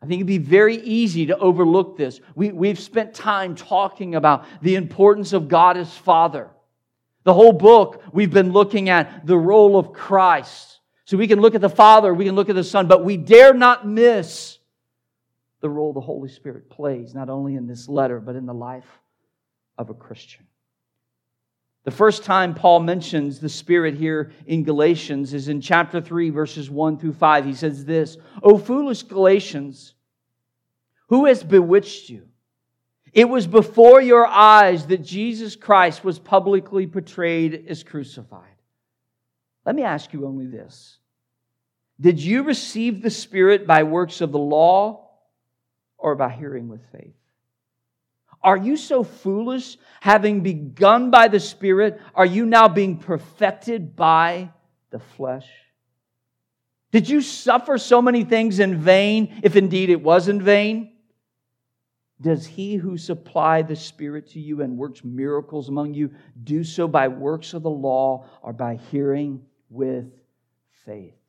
I 0.02 0.06
think 0.06 0.20
it'd 0.20 0.28
be 0.28 0.38
very 0.38 0.76
easy 0.78 1.28
to 1.28 1.38
overlook 1.38 1.98
this. 1.98 2.20
We, 2.36 2.52
we've 2.52 2.80
spent 2.80 3.14
time 3.14 3.56
talking 3.56 4.16
about 4.16 4.46
the 4.62 4.76
importance 4.76 5.32
of 5.32 5.48
God 5.48 5.78
as 5.78 5.96
Father. 5.96 6.50
The 7.24 7.34
whole 7.34 7.54
book, 7.54 8.04
we've 8.12 8.32
been 8.32 8.52
looking 8.52 8.90
at 8.90 9.26
the 9.26 9.38
role 9.38 9.80
of 9.80 9.94
Christ. 9.94 10.80
So 11.06 11.18
we 11.18 11.28
can 11.28 11.40
look 11.40 11.56
at 11.56 11.62
the 11.62 11.70
Father, 11.70 12.14
we 12.14 12.26
can 12.26 12.36
look 12.36 12.50
at 12.50 12.56
the 12.56 12.64
Son, 12.64 12.88
but 12.88 13.06
we 13.06 13.18
dare 13.18 13.54
not 13.54 13.88
miss 13.88 14.60
the 15.62 15.70
role 15.70 15.94
the 15.94 16.02
Holy 16.02 16.30
Spirit 16.30 16.70
plays, 16.70 17.16
not 17.16 17.30
only 17.30 17.56
in 17.56 17.66
this 17.66 17.88
letter, 17.88 18.20
but 18.20 18.36
in 18.36 18.46
the 18.46 18.54
life 18.54 19.00
of 19.78 19.90
a 19.90 19.94
Christian. 19.94 20.46
The 21.84 21.92
first 21.92 22.24
time 22.24 22.56
Paul 22.56 22.80
mentions 22.80 23.40
the 23.40 23.50
Spirit 23.50 23.96
here 23.96 24.32
in 24.46 24.64
Galatians 24.64 25.34
is 25.34 25.50
in 25.50 25.60
chapter 25.60 26.00
3, 26.00 26.30
verses 26.30 26.70
1 26.70 26.98
through 26.98 27.14
5. 27.14 27.46
He 27.46 27.54
says 27.54 27.84
this 27.84 28.18
O 28.42 28.58
foolish 28.58 29.04
Galatians, 29.04 29.94
who 31.08 31.26
has 31.26 31.44
bewitched 31.44 32.10
you? 32.10 32.28
It 33.12 33.30
was 33.30 33.46
before 33.46 34.02
your 34.02 34.26
eyes 34.26 34.88
that 34.88 35.04
Jesus 35.04 35.56
Christ 35.56 36.04
was 36.04 36.18
publicly 36.18 36.88
portrayed 36.88 37.66
as 37.68 37.84
crucified. 37.84 38.48
Let 39.66 39.76
me 39.76 39.84
ask 39.84 40.14
you 40.14 40.26
only 40.26 40.48
this 40.48 40.98
Did 42.00 42.20
you 42.20 42.44
receive 42.44 43.02
the 43.02 43.10
Spirit 43.10 43.68
by 43.68 43.84
works 43.84 44.22
of 44.22 44.32
the 44.32 44.40
law 44.40 45.10
or 45.98 46.16
by 46.16 46.32
hearing 46.32 46.70
with 46.70 46.82
faith? 46.92 47.16
Are 48.44 48.58
you 48.58 48.76
so 48.76 49.04
foolish? 49.04 49.78
Having 50.02 50.42
begun 50.42 51.12
by 51.12 51.30
the 51.30 51.40
Spirit, 51.40 52.02
are 52.14 52.26
you 52.26 52.46
now 52.46 52.68
being 52.68 52.98
perfected 52.98 53.96
by 53.96 54.52
the 54.90 55.00
flesh? 55.00 55.48
Did 56.92 57.10
you 57.10 57.22
suffer 57.22 57.78
so 57.78 58.02
many 58.02 58.24
things 58.24 58.60
in 58.60 58.78
vain, 58.78 59.40
if 59.44 59.56
indeed 59.56 59.90
it 59.90 60.02
was 60.02 60.28
in 60.28 60.42
vain? 60.42 60.92
Does 62.22 62.46
he 62.46 62.76
who 62.76 62.98
supplied 62.98 63.68
the 63.68 63.76
Spirit 63.76 64.30
to 64.32 64.40
you 64.40 64.62
and 64.62 64.78
works 64.78 65.04
miracles 65.04 65.70
among 65.70 65.94
you 65.94 66.12
do 66.44 66.64
so 66.64 66.88
by 66.88 67.08
works 67.08 67.54
of 67.54 67.64
the 67.64 67.70
law 67.70 68.26
or 68.42 68.54
by 68.54 68.76
hearing 68.92 69.42
with 69.70 70.06
faith? 70.86 71.23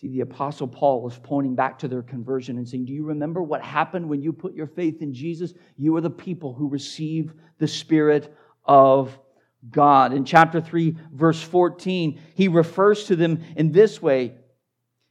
See, 0.00 0.06
the 0.06 0.20
Apostle 0.20 0.68
Paul 0.68 1.08
is 1.08 1.18
pointing 1.20 1.56
back 1.56 1.76
to 1.80 1.88
their 1.88 2.02
conversion 2.02 2.56
and 2.56 2.68
saying, 2.68 2.84
Do 2.84 2.92
you 2.92 3.02
remember 3.04 3.42
what 3.42 3.62
happened 3.62 4.08
when 4.08 4.22
you 4.22 4.32
put 4.32 4.54
your 4.54 4.68
faith 4.68 5.02
in 5.02 5.12
Jesus? 5.12 5.54
You 5.76 5.96
are 5.96 6.00
the 6.00 6.08
people 6.08 6.54
who 6.54 6.68
receive 6.68 7.32
the 7.58 7.66
Spirit 7.66 8.32
of 8.64 9.18
God. 9.72 10.12
In 10.12 10.24
chapter 10.24 10.60
3, 10.60 10.96
verse 11.12 11.42
14, 11.42 12.20
he 12.36 12.46
refers 12.46 13.06
to 13.06 13.16
them 13.16 13.42
in 13.56 13.72
this 13.72 14.00
way 14.00 14.34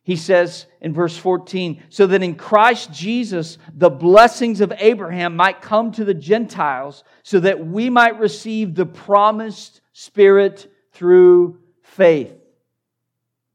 He 0.04 0.16
says 0.16 0.68
in 0.80 0.94
verse 0.94 1.18
14, 1.18 1.84
so 1.90 2.08
that 2.08 2.24
in 2.24 2.36
Christ 2.36 2.94
Jesus 2.94 3.58
the 3.76 3.90
blessings 3.90 4.62
of 4.62 4.72
Abraham 4.78 5.36
might 5.36 5.62
come 5.62 5.92
to 5.92 6.06
the 6.06 6.14
Gentiles, 6.14 7.04
so 7.24 7.42
that 7.42 7.68
we 7.68 7.90
might 7.90 8.18
receive 8.22 8.74
the 8.74 8.86
promised 8.86 9.82
Spirit 9.92 10.72
through 10.94 11.60
faith. 11.84 12.34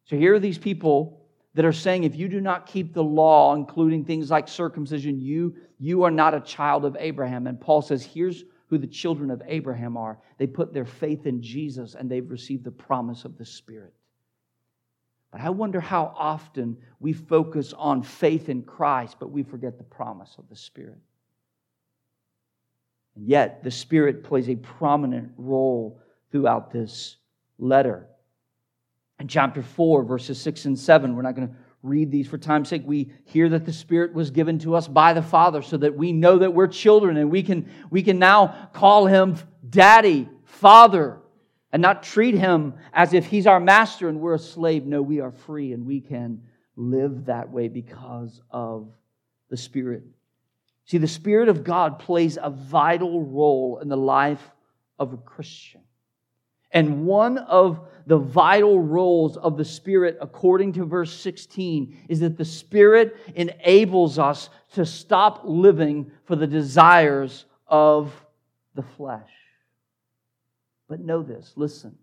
So 0.05 0.19
here 0.19 0.35
are 0.35 0.39
these 0.39 0.59
people 0.59 1.22
that 1.55 1.65
are 1.65 1.73
saying 1.73 2.05
if 2.05 2.17
you 2.17 2.29
do 2.29 2.41
not 2.41 2.67
keep 2.67 2.95
the 2.95 3.05
law, 3.05 3.55
including 3.55 4.05
things 4.05 4.31
like 4.31 4.49
circumcision, 4.49 5.21
you, 5.21 5.55
you 5.79 6.03
are 6.03 6.11
not 6.11 6.35
a 6.35 6.41
child 6.41 6.85
of 6.85 6.97
Abraham. 6.99 7.47
And 7.47 7.61
Paul 7.61 7.83
says, 7.83 8.03
here's 8.03 8.45
who 8.69 8.79
the 8.79 8.87
children 8.87 9.31
of 9.31 9.43
Abraham 9.47 9.97
are. 9.99 10.19
They 10.39 10.47
put 10.47 10.73
their 10.73 10.87
faith 10.87 11.27
in 11.27 11.43
Jesus 11.43 11.95
and 11.95 12.11
they've 12.11 12.31
received 12.31 12.65
the 12.65 12.71
promise 12.71 13.27
of 13.27 13.37
the 13.37 13.45
Spirit. 13.45 13.93
But 15.31 15.43
I 15.43 15.51
wonder 15.51 15.81
how 15.81 16.15
often 16.17 16.77
we 17.01 17.13
focus 17.13 17.75
on 17.77 18.03
faith 18.03 18.49
in 18.49 18.63
Christ, 18.63 19.17
but 19.19 19.31
we 19.31 19.43
forget 19.43 19.79
the 19.79 19.85
promise 19.85 20.37
of 20.39 20.49
the 20.49 20.57
Spirit. 20.57 20.99
And 23.17 23.27
yet, 23.27 23.63
the 23.63 23.71
Spirit 23.71 24.25
plays 24.25 24.49
a 24.49 24.57
prominent 24.57 25.33
role 25.37 26.01
throughout 26.31 26.71
this 26.71 27.17
letter. 27.59 28.09
In 29.23 29.29
chapter 29.29 29.63
4, 29.63 30.03
verses 30.03 30.41
6 30.41 30.65
and 30.65 30.77
7, 30.77 31.15
we're 31.15 31.23
not 31.23 31.37
going 31.37 31.47
to 31.47 31.55
read 31.85 32.11
these 32.11 32.27
for 32.27 32.39
time's 32.39 32.69
sake. 32.69 32.83
We 32.85 33.13
hear 33.25 33.49
that 33.51 33.65
the 33.65 33.73
Spirit 33.73 34.13
was 34.13 34.33
given 34.33 34.59
to 34.59 34.75
us 34.75 34.89
by 34.89 35.13
the 35.13 35.23
Father 35.23 35.63
so 35.63 35.77
that 35.77 35.97
we 35.97 36.13
know 36.13 36.39
that 36.39 36.53
we're 36.53 36.67
children 36.67 37.17
and 37.17 37.31
we 37.31 37.45
can, 37.45 37.71
we 37.89 38.03
can 38.03 38.19
now 38.19 38.69
call 38.73 39.07
Him 39.07 39.37
Daddy, 39.71 40.29
Father 40.43 41.21
and 41.71 41.81
not 41.81 42.03
treat 42.03 42.35
him 42.35 42.75
as 42.93 43.15
if 43.15 43.27
he's 43.27 43.47
our 43.47 43.61
master 43.61 44.09
and 44.09 44.21
we're 44.21 44.35
a 44.35 44.41
slave. 44.41 44.87
No, 44.87 45.01
we 45.01 45.21
are 45.21 45.31
free 45.31 45.73
and 45.73 45.87
we 45.87 46.01
can 46.01 46.43
live 46.75 47.27
that 47.27 47.49
way 47.49 47.69
because 47.69 48.41
of 48.51 48.93
the 49.51 49.57
Spirit. 49.57 50.03
See, 50.87 50.99
the 50.99 51.07
Spirit 51.07 51.49
of 51.49 51.63
God 51.63 52.01
plays 52.01 52.39
a 52.43 52.51
vital 52.51 53.23
role 53.23 53.79
in 53.81 53.89
the 53.89 53.97
life 53.97 54.51
of 54.99 55.13
a 55.13 55.17
Christian. 55.17 55.83
And 56.73 57.05
one 57.05 57.39
of 57.39 57.81
the 58.07 58.19
vital 58.19 58.81
roles 58.81 59.37
of 59.37 59.57
the 59.57 59.65
Spirit, 59.65 60.17
according 60.21 60.73
to 60.75 60.85
verse 60.85 61.13
16, 61.21 62.07
is 62.09 62.21
that 62.21 62.37
the 62.37 62.45
Spirit 62.45 63.17
enables 63.35 64.19
us 64.19 64.51
to 64.75 64.85
stop 64.85 65.43
living 65.45 66.11
for 66.25 66.35
the 66.35 66.47
desires 66.47 67.45
of 67.67 68.13
the 68.75 68.83
flesh. 68.83 69.31
But 70.89 71.01
know 71.01 71.23
this 71.23 71.53
listen. 71.57 71.97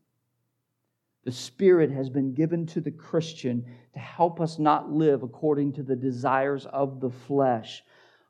The 1.25 1.31
Spirit 1.31 1.91
has 1.91 2.09
been 2.09 2.33
given 2.33 2.65
to 2.67 2.81
the 2.81 2.91
Christian 2.91 3.65
to 3.93 3.99
help 3.99 4.39
us 4.39 4.57
not 4.57 4.91
live 4.91 5.21
according 5.21 5.73
to 5.73 5.83
the 5.83 5.95
desires 5.95 6.65
of 6.65 7.01
the 7.01 7.09
flesh, 7.09 7.83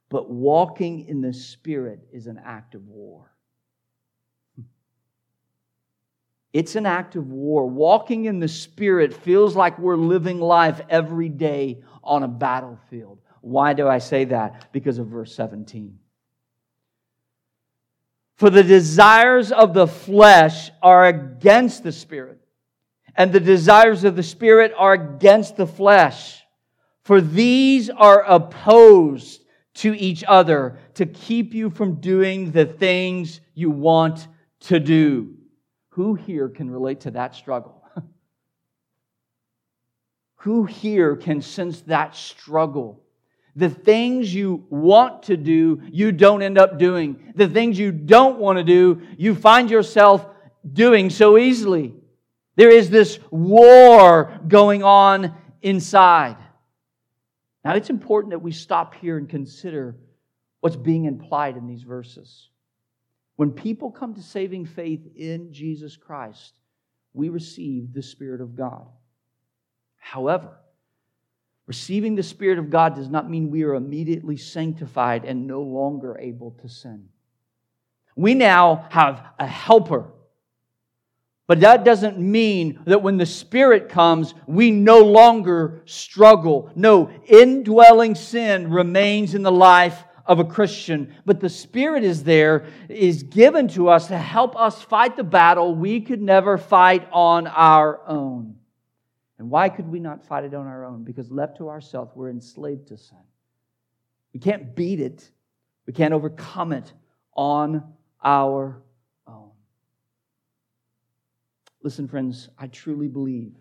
but 0.09 0.29
walking 0.29 1.07
in 1.07 1.21
the 1.21 1.33
Spirit 1.33 1.99
is 2.11 2.27
an 2.27 2.41
act 2.43 2.73
of 2.73 2.87
war. 2.87 3.31
It's 6.51 6.75
an 6.75 6.85
act 6.85 7.15
of 7.15 7.29
war. 7.29 7.67
Walking 7.67 8.25
in 8.25 8.39
the 8.39 8.47
Spirit 8.47 9.13
feels 9.13 9.55
like 9.55 9.77
we're 9.77 9.95
living 9.95 10.39
life 10.39 10.81
every 10.89 11.29
day 11.29 11.83
on 12.03 12.23
a 12.23 12.27
battlefield. 12.27 13.19
Why 13.41 13.73
do 13.73 13.87
I 13.87 13.99
say 13.99 14.25
that? 14.25 14.71
Because 14.71 14.97
of 14.97 15.07
verse 15.07 15.33
17. 15.35 15.99
For 18.35 18.49
the 18.49 18.63
desires 18.63 19.51
of 19.51 19.73
the 19.73 19.87
flesh 19.87 20.71
are 20.81 21.05
against 21.07 21.83
the 21.83 21.91
Spirit, 21.91 22.39
and 23.15 23.31
the 23.31 23.39
desires 23.39 24.03
of 24.03 24.15
the 24.15 24.23
Spirit 24.23 24.73
are 24.77 24.93
against 24.93 25.57
the 25.57 25.67
flesh. 25.67 26.41
For 27.03 27.21
these 27.21 27.89
are 27.89 28.23
opposed 28.23 29.43
to 29.75 29.93
each 29.97 30.23
other 30.27 30.79
to 30.95 31.05
keep 31.05 31.53
you 31.53 31.69
from 31.69 31.95
doing 31.95 32.51
the 32.51 32.65
things 32.65 33.41
you 33.53 33.69
want 33.69 34.27
to 34.61 34.79
do. 34.79 35.35
Who 35.99 36.15
here 36.15 36.47
can 36.47 36.71
relate 36.71 37.01
to 37.01 37.11
that 37.11 37.35
struggle? 37.35 37.83
Who 40.37 40.63
here 40.63 41.17
can 41.17 41.41
sense 41.41 41.81
that 41.81 42.15
struggle? 42.15 43.03
The 43.57 43.69
things 43.69 44.33
you 44.33 44.65
want 44.69 45.23
to 45.23 45.35
do, 45.35 45.81
you 45.91 46.13
don't 46.13 46.41
end 46.41 46.57
up 46.57 46.79
doing. 46.79 47.33
The 47.35 47.49
things 47.49 47.77
you 47.77 47.91
don't 47.91 48.39
want 48.39 48.59
to 48.59 48.63
do, 48.63 49.01
you 49.17 49.35
find 49.35 49.69
yourself 49.69 50.25
doing 50.71 51.09
so 51.09 51.37
easily. 51.37 51.95
There 52.55 52.71
is 52.71 52.89
this 52.89 53.19
war 53.29 54.39
going 54.47 54.83
on 54.83 55.35
inside. 55.61 56.37
Now, 57.65 57.75
it's 57.75 57.89
important 57.89 58.31
that 58.31 58.39
we 58.39 58.53
stop 58.53 58.95
here 58.95 59.17
and 59.17 59.27
consider 59.27 59.97
what's 60.61 60.77
being 60.77 61.03
implied 61.03 61.57
in 61.57 61.67
these 61.67 61.83
verses. 61.83 62.47
When 63.39 63.51
people 63.51 63.89
come 63.89 64.15
to 64.15 64.21
saving 64.21 64.65
faith 64.65 65.07
in 65.15 65.53
Jesus 65.53 65.95
Christ, 65.95 66.59
we 67.13 67.29
receive 67.29 67.93
the 67.93 68.03
Spirit 68.03 68.41
of 68.41 68.55
God. 68.55 68.85
However, 69.97 70.57
Receiving 71.69 72.15
the 72.15 72.23
Spirit 72.23 72.57
of 72.57 72.71
God 72.71 72.95
does 72.95 73.09
not 73.09 73.29
mean 73.29 73.51
we 73.51 73.61
are 73.61 73.75
immediately 73.75 74.37
sanctified 74.37 75.23
and 75.23 75.45
no 75.45 75.61
longer 75.61 76.17
able 76.19 76.57
to 76.63 76.67
sin. 76.67 77.09
We 78.15 78.33
now 78.33 78.87
have 78.89 79.23
a 79.37 79.45
helper. 79.45 80.07
But 81.45 81.59
that 81.59 81.85
doesn't 81.85 82.17
mean 82.17 82.79
that 82.85 83.03
when 83.03 83.17
the 83.17 83.25
Spirit 83.27 83.87
comes, 83.87 84.33
we 84.47 84.71
no 84.71 85.01
longer 85.01 85.83
struggle. 85.85 86.71
No, 86.73 87.11
indwelling 87.27 88.15
sin 88.15 88.71
remains 88.71 89.35
in 89.35 89.43
the 89.43 89.51
life 89.51 90.03
of 90.29 90.37
a 90.39 90.45
Christian, 90.45 91.15
but 91.25 91.39
the 91.39 91.49
Spirit 91.49 92.03
is 92.03 92.23
there, 92.23 92.67
is 92.87 93.23
given 93.23 93.67
to 93.69 93.89
us 93.89 94.07
to 94.07 94.17
help 94.17 94.55
us 94.55 94.79
fight 94.79 95.17
the 95.17 95.23
battle 95.23 95.73
we 95.73 95.99
could 95.99 96.21
never 96.21 96.55
fight 96.59 97.09
on 97.11 97.47
our 97.47 98.07
own. 98.07 98.55
And 99.39 99.49
why 99.49 99.69
could 99.69 99.87
we 99.87 99.99
not 99.99 100.23
fight 100.23 100.43
it 100.43 100.53
on 100.53 100.67
our 100.67 100.85
own? 100.85 101.03
Because 101.03 101.31
left 101.31 101.57
to 101.57 101.69
ourselves, 101.69 102.11
we're 102.13 102.29
enslaved 102.29 102.89
to 102.89 102.97
sin. 102.97 103.17
We 104.31 104.39
can't 104.39 104.75
beat 104.75 104.99
it, 104.99 105.27
we 105.87 105.93
can't 105.93 106.13
overcome 106.13 106.73
it 106.73 106.93
on 107.33 107.83
our 108.23 108.83
own. 109.25 109.49
Listen, 111.81 112.07
friends, 112.07 112.49
I 112.55 112.67
truly 112.67 113.07
believe 113.07 113.55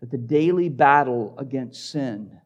that 0.00 0.10
the 0.10 0.16
daily 0.16 0.70
battle 0.70 1.34
against 1.36 1.90
sin, 1.90 2.40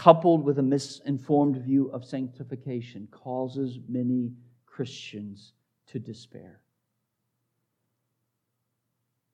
coupled 0.00 0.42
with 0.42 0.58
a 0.58 0.62
misinformed 0.62 1.58
view 1.58 1.90
of 1.90 2.06
sanctification, 2.06 3.06
causes 3.10 3.78
many 3.86 4.32
Christians 4.64 5.52
to 5.88 5.98
despair. 5.98 6.62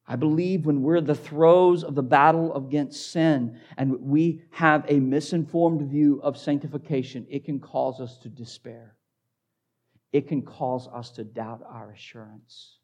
I 0.09 0.17
believe 0.17 0.67
when 0.67 0.83
we're 0.83 1.01
the 1.01 1.15
throes 1.15 1.85
of 1.85 1.95
the 1.95 2.03
battle 2.03 2.57
against 2.57 3.13
sin 3.13 3.61
and 3.77 4.01
we 4.01 4.43
have 4.51 4.85
a 4.89 4.99
misinformed 4.99 5.89
view 5.89 6.21
of 6.25 6.37
sanctification, 6.37 7.29
it 7.31 7.45
can 7.45 7.61
cause 7.61 8.01
us 8.01 8.19
to 8.19 8.29
despair. 8.29 8.97
It 10.13 10.27
can 10.27 10.43
cause 10.43 10.89
us 10.93 11.11
to 11.13 11.23
doubt 11.23 11.63
our 11.65 11.93
assurance. 11.93 12.79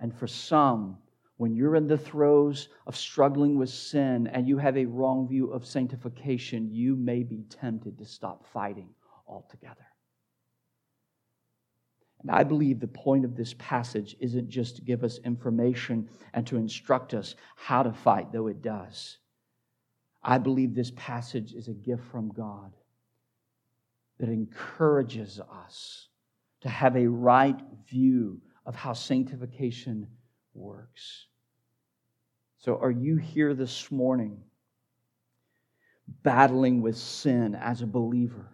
And 0.00 0.12
for 0.12 0.26
some, 0.26 0.98
when 1.36 1.54
you're 1.54 1.76
in 1.76 1.88
the 1.88 1.98
throes 1.98 2.68
of 2.86 2.96
struggling 2.96 3.58
with 3.58 3.70
sin 3.70 4.26
and 4.28 4.46
you 4.46 4.58
have 4.58 4.76
a 4.76 4.86
wrong 4.86 5.26
view 5.26 5.50
of 5.50 5.66
sanctification, 5.66 6.70
you 6.70 6.94
may 6.94 7.22
be 7.22 7.44
tempted 7.48 7.98
to 7.98 8.04
stop 8.04 8.46
fighting 8.52 8.90
altogether. 9.26 9.86
And 12.20 12.30
I 12.30 12.44
believe 12.44 12.78
the 12.78 12.86
point 12.86 13.24
of 13.24 13.34
this 13.34 13.54
passage 13.58 14.14
isn't 14.20 14.48
just 14.48 14.76
to 14.76 14.82
give 14.82 15.02
us 15.02 15.18
information 15.24 16.08
and 16.34 16.46
to 16.46 16.56
instruct 16.56 17.14
us 17.14 17.34
how 17.56 17.82
to 17.82 17.92
fight, 17.92 18.30
though 18.32 18.46
it 18.46 18.62
does. 18.62 19.18
I 20.22 20.38
believe 20.38 20.74
this 20.74 20.92
passage 20.94 21.52
is 21.52 21.66
a 21.66 21.74
gift 21.74 22.04
from 22.04 22.28
God 22.28 22.72
that 24.18 24.28
encourages 24.28 25.40
us 25.40 26.08
to 26.60 26.68
have 26.68 26.94
a 26.94 27.08
right 27.08 27.60
view 27.90 28.40
of 28.64 28.76
how 28.76 28.92
sanctification 28.92 30.06
works. 30.54 31.26
So, 32.58 32.78
are 32.78 32.90
you 32.90 33.16
here 33.16 33.54
this 33.54 33.90
morning 33.90 34.40
battling 36.22 36.80
with 36.80 36.96
sin 36.96 37.54
as 37.54 37.82
a 37.82 37.86
believer 37.86 38.48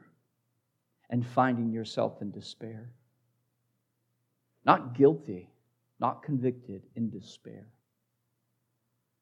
and 1.11 1.27
finding 1.27 1.71
yourself 1.71 2.23
in 2.23 2.31
despair? 2.31 2.91
Not 4.65 4.97
guilty, 4.97 5.51
not 6.01 6.23
convicted, 6.23 6.83
in 6.95 7.11
despair. 7.11 7.67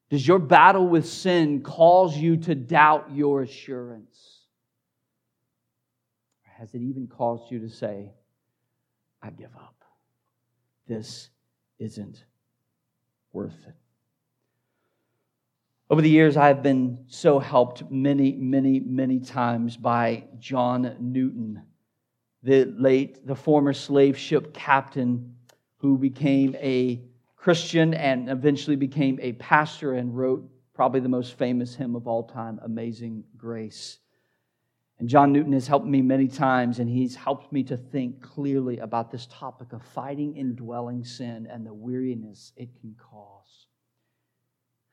Does 0.09 0.27
your 0.27 0.39
battle 0.39 0.87
with 0.87 1.07
sin 1.07 1.63
cause 1.63 2.17
you 2.17 2.37
to 2.39 2.55
doubt 2.55 3.11
your 3.13 3.43
assurance? 3.43 4.41
Or 6.45 6.53
has 6.59 6.75
it 6.75 6.83
even 6.83 7.09
caused 7.09 7.51
you 7.51 7.61
to 7.61 7.69
say, 7.69 8.13
I 9.21 9.31
give 9.31 9.55
up? 9.57 9.85
This 10.87 11.31
isn't 11.81 12.25
worth 13.37 13.67
it. 13.69 13.75
Over 15.91 16.01
the 16.01 16.09
years, 16.09 16.39
I 16.39 16.49
have 16.49 16.63
been 16.63 17.05
so 17.07 17.39
helped 17.39 17.91
many, 17.91 18.33
many, 18.33 18.81
many 18.81 19.21
times 19.21 19.77
by 19.77 20.25
John 20.39 20.97
Newton, 20.99 21.63
the 22.43 22.65
late, 22.65 23.27
the 23.27 23.37
former 23.37 23.75
slave 23.75 24.17
ship 24.17 24.55
captain 24.55 25.37
who 25.77 25.99
became 25.99 26.57
a 26.57 27.03
Christian 27.37 27.93
and 27.93 28.31
eventually 28.31 28.75
became 28.75 29.19
a 29.21 29.33
pastor 29.35 29.93
and 29.93 30.17
wrote 30.17 30.49
probably 30.73 31.01
the 31.01 31.09
most 31.11 31.37
famous 31.37 31.75
hymn 31.75 31.95
of 31.95 32.09
all 32.09 32.23
time, 32.23 32.59
Amazing 32.63 33.23
Grace. 33.37 33.99
And 34.99 35.09
John 35.09 35.33
Newton 35.33 35.53
has 35.53 35.67
helped 35.67 35.87
me 35.87 36.01
many 36.01 36.27
times, 36.27 36.79
and 36.79 36.89
he's 36.89 37.15
helped 37.15 37.53
me 37.53 37.63
to 37.65 37.77
think 37.77 38.23
clearly 38.23 38.79
about 38.79 39.11
this 39.11 39.27
topic 39.31 39.73
of 39.73 39.83
fighting 39.83 40.37
indwelling 40.37 41.05
sin 41.05 41.47
and 41.51 41.67
the 41.67 41.75
weariness 41.75 42.53
it 42.57 42.71
can 42.81 42.97
cause. 42.99 43.67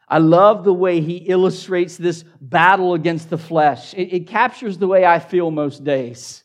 I 0.07 0.17
love 0.17 0.65
the 0.65 0.73
way 0.73 0.99
he 0.99 1.15
illustrates 1.15 1.95
this 1.95 2.23
battle 2.41 2.93
against 2.93 3.29
the 3.29 3.37
flesh. 3.37 3.93
It, 3.93 4.13
it, 4.13 4.27
captures 4.27 4.77
the 4.77 4.87
way 4.87 5.05
I 5.05 5.19
feel 5.19 5.49
most 5.49 5.85
days. 5.85 6.43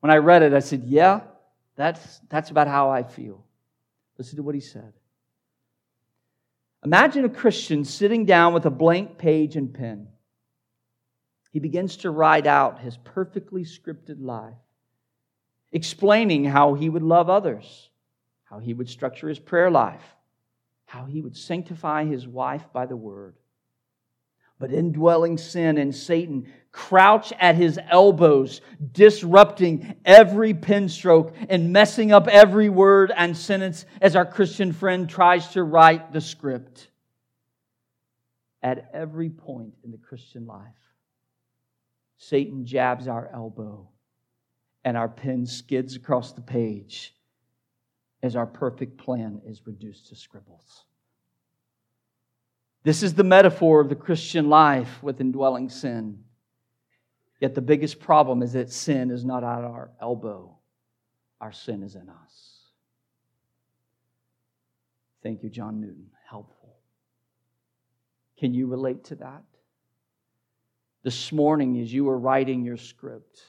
When 0.00 0.12
I 0.12 0.16
read 0.16 0.42
it, 0.42 0.52
I 0.52 0.58
said, 0.58 0.84
Yeah, 0.84 1.22
that's, 1.76 2.20
that's 2.28 2.50
about 2.50 2.68
how 2.68 2.90
I 2.90 3.02
feel. 3.02 3.44
Listen 4.18 4.36
to 4.36 4.42
what 4.42 4.54
he 4.54 4.60
said. 4.60 4.92
Imagine 6.84 7.24
a 7.24 7.30
Christian 7.30 7.84
sitting 7.86 8.26
down 8.26 8.52
with 8.52 8.66
a 8.66 8.70
blank 8.70 9.16
page 9.16 9.56
and 9.56 9.72
pen. 9.72 10.08
He 11.54 11.60
begins 11.60 11.98
to 11.98 12.10
write 12.10 12.48
out 12.48 12.80
his 12.80 12.96
perfectly 12.96 13.62
scripted 13.62 14.20
life, 14.20 14.58
explaining 15.70 16.44
how 16.44 16.74
he 16.74 16.88
would 16.88 17.04
love 17.04 17.30
others, 17.30 17.90
how 18.42 18.58
he 18.58 18.74
would 18.74 18.88
structure 18.88 19.28
his 19.28 19.38
prayer 19.38 19.70
life, 19.70 20.02
how 20.84 21.04
he 21.04 21.20
would 21.20 21.36
sanctify 21.36 22.06
his 22.06 22.26
wife 22.26 22.64
by 22.72 22.86
the 22.86 22.96
word. 22.96 23.36
But 24.58 24.72
indwelling 24.72 25.38
sin 25.38 25.78
and 25.78 25.94
Satan 25.94 26.52
crouch 26.72 27.32
at 27.38 27.54
his 27.54 27.78
elbows, 27.88 28.60
disrupting 28.90 29.94
every 30.04 30.54
pen 30.54 30.88
stroke 30.88 31.36
and 31.48 31.72
messing 31.72 32.10
up 32.10 32.26
every 32.26 32.68
word 32.68 33.12
and 33.16 33.36
sentence 33.36 33.86
as 34.00 34.16
our 34.16 34.26
Christian 34.26 34.72
friend 34.72 35.08
tries 35.08 35.46
to 35.50 35.62
write 35.62 36.12
the 36.12 36.20
script. 36.20 36.88
At 38.60 38.90
every 38.92 39.30
point 39.30 39.74
in 39.84 39.92
the 39.92 39.98
Christian 39.98 40.48
life, 40.48 40.74
Satan 42.28 42.64
jabs 42.64 43.06
our 43.06 43.28
elbow 43.32 43.88
and 44.84 44.96
our 44.96 45.08
pen 45.08 45.44
skids 45.44 45.94
across 45.94 46.32
the 46.32 46.40
page 46.40 47.14
as 48.22 48.34
our 48.34 48.46
perfect 48.46 48.96
plan 48.96 49.42
is 49.46 49.66
reduced 49.66 50.08
to 50.08 50.16
scribbles. 50.16 50.84
This 52.82 53.02
is 53.02 53.14
the 53.14 53.24
metaphor 53.24 53.80
of 53.80 53.90
the 53.90 53.94
Christian 53.94 54.48
life 54.48 55.02
with 55.02 55.20
indwelling 55.20 55.68
sin. 55.68 56.24
Yet 57.40 57.54
the 57.54 57.60
biggest 57.60 58.00
problem 58.00 58.42
is 58.42 58.54
that 58.54 58.72
sin 58.72 59.10
is 59.10 59.24
not 59.24 59.44
at 59.44 59.64
our 59.64 59.90
elbow, 60.00 60.56
our 61.40 61.52
sin 61.52 61.82
is 61.82 61.94
in 61.94 62.08
us. 62.08 62.58
Thank 65.22 65.42
you, 65.42 65.50
John 65.50 65.80
Newton. 65.80 66.06
Helpful. 66.28 66.76
Can 68.38 68.54
you 68.54 68.66
relate 68.66 69.04
to 69.04 69.16
that? 69.16 69.42
This 71.04 71.30
morning, 71.30 71.80
as 71.80 71.92
you 71.92 72.04
were 72.04 72.18
writing 72.18 72.64
your 72.64 72.76
script, 72.76 73.40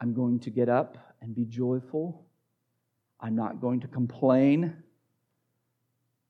I'm 0.00 0.14
going 0.14 0.40
to 0.40 0.50
get 0.50 0.68
up 0.68 0.98
and 1.20 1.32
be 1.32 1.44
joyful 1.44 2.26
I'm 3.22 3.36
not 3.36 3.60
going 3.60 3.80
to 3.80 3.88
complain. 3.88 4.76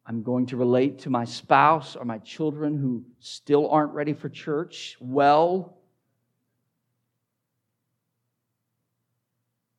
I'm 0.05 0.23
going 0.23 0.47
to 0.47 0.59
relate 0.59 0.99
to 1.01 1.11
my 1.11 1.25
spouse 1.25 1.97
or 1.97 2.05
my 2.05 2.19
children 2.19 2.77
who 2.77 3.03
still 3.19 3.71
aren't 3.71 3.93
ready 3.93 4.13
for 4.13 4.29
church 4.29 4.99
well. 5.01 5.79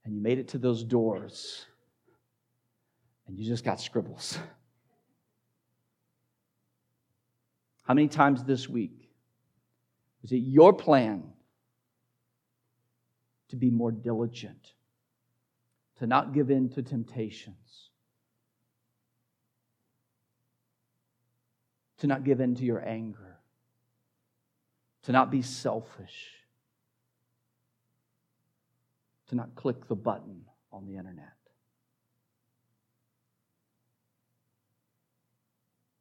And 0.04 0.16
you 0.16 0.22
made 0.22 0.40
it 0.40 0.50
to 0.50 0.58
those 0.58 0.84
doors 0.84 1.66
and 3.28 3.38
you 3.38 3.46
just 3.46 3.64
got 3.64 3.80
scribbles. 3.80 4.40
How 7.84 7.94
many 7.94 8.08
times 8.08 8.44
this 8.44 8.68
week 8.68 9.03
was 10.24 10.32
it 10.32 10.38
your 10.38 10.74
plan 10.74 11.24
to 13.50 13.56
be 13.56 13.70
more 13.70 13.92
diligent? 13.92 14.74
to 16.04 16.08
not 16.08 16.34
give 16.34 16.50
in 16.50 16.70
to 16.70 16.82
temptations, 16.82 17.90
to 22.00 22.08
not 22.08 22.24
give 22.24 22.42
in 22.42 22.56
to 22.56 22.66
your 22.66 22.86
anger, 22.86 23.38
to 25.04 25.12
not 25.12 25.30
be 25.32 25.42
selfish, 25.42 26.32
to 29.30 29.36
not 29.36 29.56
click 29.56 29.88
the 29.88 29.96
button 29.96 30.42
on 30.72 30.86
the 30.86 30.98
internet. 30.98 31.30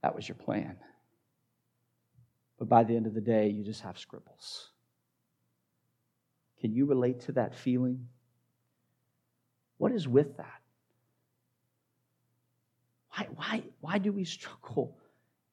That 0.02 0.16
was 0.16 0.28
your 0.28 0.36
plan. 0.36 0.76
But 2.62 2.68
by 2.68 2.84
the 2.84 2.94
end 2.94 3.08
of 3.08 3.14
the 3.14 3.20
day, 3.20 3.48
you 3.48 3.64
just 3.64 3.80
have 3.80 3.98
scribbles. 3.98 4.70
Can 6.60 6.72
you 6.72 6.86
relate 6.86 7.18
to 7.22 7.32
that 7.32 7.56
feeling? 7.56 8.06
What 9.78 9.90
is 9.90 10.06
with 10.06 10.36
that? 10.36 10.60
Why, 13.16 13.26
why, 13.34 13.62
why 13.80 13.98
do 13.98 14.12
we 14.12 14.22
struggle 14.24 14.96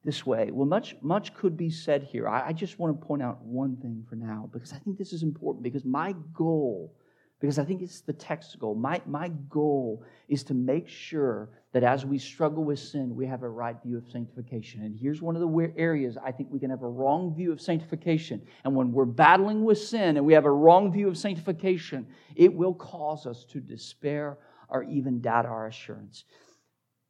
this 0.04 0.24
way? 0.24 0.52
Well, 0.52 0.68
much, 0.68 0.94
much 1.00 1.34
could 1.34 1.56
be 1.56 1.68
said 1.68 2.04
here. 2.04 2.28
I, 2.28 2.50
I 2.50 2.52
just 2.52 2.78
want 2.78 3.00
to 3.00 3.04
point 3.04 3.22
out 3.22 3.42
one 3.42 3.74
thing 3.78 4.06
for 4.08 4.14
now 4.14 4.48
because 4.52 4.72
I 4.72 4.76
think 4.76 4.96
this 4.96 5.12
is 5.12 5.24
important 5.24 5.64
because 5.64 5.84
my 5.84 6.14
goal 6.32 6.94
because 7.40 7.58
I 7.58 7.64
think 7.64 7.80
it's 7.80 8.02
the 8.02 8.12
text 8.12 8.58
goal. 8.58 8.74
My, 8.74 9.00
my 9.06 9.28
goal 9.48 10.04
is 10.28 10.44
to 10.44 10.54
make 10.54 10.88
sure 10.88 11.48
that 11.72 11.82
as 11.82 12.04
we 12.04 12.18
struggle 12.18 12.64
with 12.64 12.78
sin, 12.78 13.14
we 13.14 13.26
have 13.26 13.42
a 13.42 13.48
right 13.48 13.76
view 13.82 13.96
of 13.96 14.10
sanctification. 14.10 14.82
And 14.82 14.94
here's 14.94 15.22
one 15.22 15.36
of 15.36 15.40
the 15.40 15.72
areas 15.76 16.18
I 16.22 16.32
think 16.32 16.50
we 16.50 16.60
can 16.60 16.68
have 16.68 16.82
a 16.82 16.88
wrong 16.88 17.34
view 17.34 17.50
of 17.50 17.60
sanctification. 17.60 18.42
And 18.64 18.76
when 18.76 18.92
we're 18.92 19.06
battling 19.06 19.64
with 19.64 19.78
sin 19.78 20.18
and 20.18 20.26
we 20.26 20.34
have 20.34 20.44
a 20.44 20.50
wrong 20.50 20.92
view 20.92 21.08
of 21.08 21.16
sanctification, 21.16 22.06
it 22.36 22.52
will 22.52 22.74
cause 22.74 23.26
us 23.26 23.44
to 23.46 23.60
despair 23.60 24.36
or 24.68 24.82
even 24.84 25.22
doubt 25.22 25.46
our 25.46 25.66
assurance. 25.66 26.24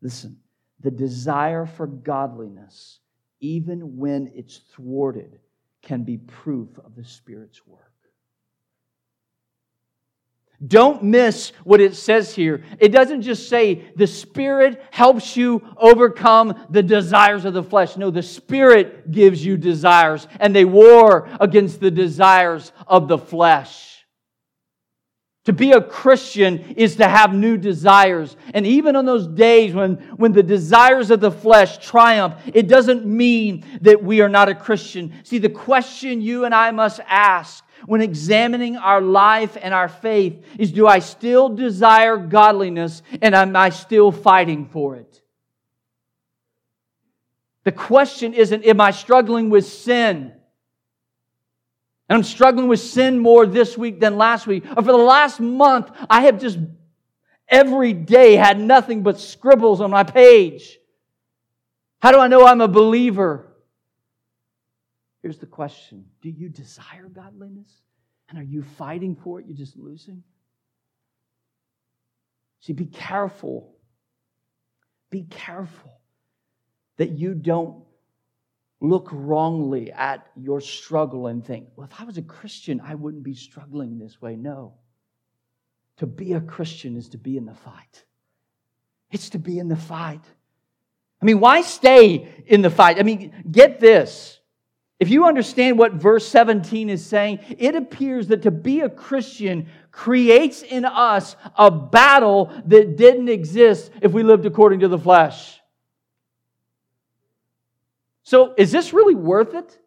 Listen, 0.00 0.38
the 0.78 0.92
desire 0.92 1.66
for 1.66 1.88
godliness, 1.88 3.00
even 3.40 3.96
when 3.96 4.30
it's 4.34 4.58
thwarted, 4.74 5.40
can 5.82 6.04
be 6.04 6.18
proof 6.18 6.68
of 6.84 6.94
the 6.94 7.04
Spirit's 7.04 7.66
work. 7.66 7.89
Don't 10.66 11.03
miss 11.03 11.53
what 11.64 11.81
it 11.81 11.94
says 11.94 12.35
here. 12.35 12.62
It 12.79 12.90
doesn't 12.90 13.23
just 13.23 13.49
say 13.49 13.90
the 13.96 14.07
Spirit 14.07 14.83
helps 14.90 15.35
you 15.35 15.62
overcome 15.79 16.66
the 16.68 16.83
desires 16.83 17.46
of 17.46 17.55
the 17.55 17.62
flesh. 17.62 17.96
No, 17.96 18.11
the 18.11 18.23
Spirit 18.23 19.11
gives 19.11 19.42
you 19.42 19.57
desires, 19.57 20.29
and 20.38 20.55
they 20.55 20.66
war 20.66 21.29
against 21.40 21.81
the 21.81 21.90
desires 21.90 22.73
of 22.87 23.09
the 23.09 23.16
flesh. 23.16 23.90
To 25.46 25.55
be 25.55 25.73
a 25.73 25.81
Christian 25.81 26.59
is 26.77 26.96
to 26.96 27.09
have 27.09 27.35
new 27.35 27.57
desires. 27.57 28.37
And 28.53 28.66
even 28.66 28.94
on 28.94 29.07
those 29.07 29.27
days 29.27 29.73
when, 29.73 29.94
when 30.16 30.33
the 30.33 30.42
desires 30.42 31.11
of 31.11 31.20
the 31.20 31.31
flesh 31.31 31.79
triumph, 31.79 32.35
it 32.53 32.68
doesn't 32.68 33.07
mean 33.07 33.64
that 33.81 34.03
we 34.03 34.20
are 34.20 34.29
not 34.29 34.51
a 34.51 34.55
Christian. 34.55 35.14
See, 35.25 35.38
the 35.38 35.49
question 35.49 36.20
you 36.20 36.44
and 36.44 36.55
I 36.55 36.70
must 36.70 37.01
ask 37.07 37.64
when 37.86 38.00
examining 38.00 38.76
our 38.76 39.00
life 39.00 39.56
and 39.60 39.72
our 39.74 39.88
faith 39.88 40.44
is 40.58 40.72
do 40.72 40.86
I 40.86 40.98
still 40.98 41.48
desire 41.48 42.16
godliness 42.16 43.02
and 43.22 43.34
am 43.34 43.56
I 43.56 43.70
still 43.70 44.12
fighting 44.12 44.66
for 44.66 44.96
it? 44.96 45.22
The 47.64 47.72
question 47.72 48.34
isn't, 48.34 48.64
am 48.64 48.80
I 48.80 48.90
struggling 48.90 49.50
with 49.50 49.66
sin? 49.66 50.32
And 52.08 52.16
I'm 52.16 52.24
struggling 52.24 52.68
with 52.68 52.80
sin 52.80 53.18
more 53.18 53.46
this 53.46 53.78
week 53.78 54.00
than 54.00 54.16
last 54.16 54.46
week. 54.46 54.64
Or 54.76 54.82
for 54.82 54.92
the 54.92 54.96
last 54.96 55.38
month, 55.38 55.90
I 56.08 56.22
have 56.22 56.40
just 56.40 56.58
every 57.48 57.92
day 57.92 58.34
had 58.34 58.58
nothing 58.58 59.02
but 59.02 59.20
scribbles 59.20 59.80
on 59.80 59.90
my 59.90 60.02
page. 60.02 60.78
How 62.00 62.12
do 62.12 62.18
I 62.18 62.28
know 62.28 62.46
I'm 62.46 62.60
a 62.60 62.68
believer? 62.68 63.49
Here's 65.22 65.38
the 65.38 65.46
question 65.46 66.04
Do 66.22 66.30
you 66.30 66.48
desire 66.48 67.09
godliness? 67.12 67.70
And 68.28 68.38
are 68.38 68.44
you 68.44 68.62
fighting 68.62 69.16
for 69.16 69.40
it? 69.40 69.46
You're 69.46 69.56
just 69.56 69.76
losing? 69.76 70.22
See, 72.61 72.72
be 72.72 72.87
careful. 72.87 73.74
Be 75.11 75.24
careful 75.28 75.90
that 76.96 77.11
you 77.11 77.35
don't 77.35 77.83
look 78.80 79.09
wrongly 79.11 79.92
at 79.92 80.26
your 80.37 80.61
struggle 80.61 81.26
and 81.26 81.44
think, 81.44 81.66
well, 81.76 81.88
if 81.90 82.00
I 82.00 82.04
was 82.04 82.18
a 82.18 82.22
Christian, 82.22 82.80
I 82.80 82.94
wouldn't 82.94 83.22
be 83.22 83.35
struggling 83.35 83.98
this 83.98 84.22
way. 84.22 84.37
No. 84.37 84.74
To 85.96 86.06
be 86.06 86.33
a 86.33 86.40
Christian 86.40 86.96
is 86.96 87.09
to 87.11 87.18
be 87.18 87.37
in 87.37 87.44
the 87.44 87.54
fight, 87.54 88.04
it's 89.11 89.30
to 89.30 89.38
be 89.38 89.59
in 89.59 89.68
the 89.68 89.76
fight. 89.76 90.22
I 91.20 91.26
mean, 91.26 91.40
why 91.40 91.61
stay 91.61 92.44
in 92.46 92.62
the 92.62 92.70
fight? 92.70 92.98
I 92.98 93.02
mean, 93.02 93.44
get 93.50 93.78
this. 93.78 94.39
If 95.00 95.08
you 95.08 95.24
understand 95.24 95.78
what 95.78 95.94
verse 95.94 96.28
17 96.28 96.90
is 96.90 97.04
saying, 97.04 97.40
it 97.58 97.74
appears 97.74 98.28
that 98.28 98.42
to 98.42 98.50
be 98.50 98.80
a 98.80 98.90
Christian 98.90 99.66
creates 99.90 100.62
in 100.62 100.84
us 100.84 101.36
a 101.56 101.70
battle 101.70 102.52
that 102.66 102.98
didn't 102.98 103.30
exist 103.30 103.90
if 104.02 104.12
we 104.12 104.22
lived 104.22 104.44
according 104.44 104.80
to 104.80 104.88
the 104.88 104.98
flesh. 104.98 105.58
So, 108.24 108.54
is 108.58 108.70
this 108.70 108.92
really 108.92 109.14
worth 109.14 109.54
it? 109.54 109.78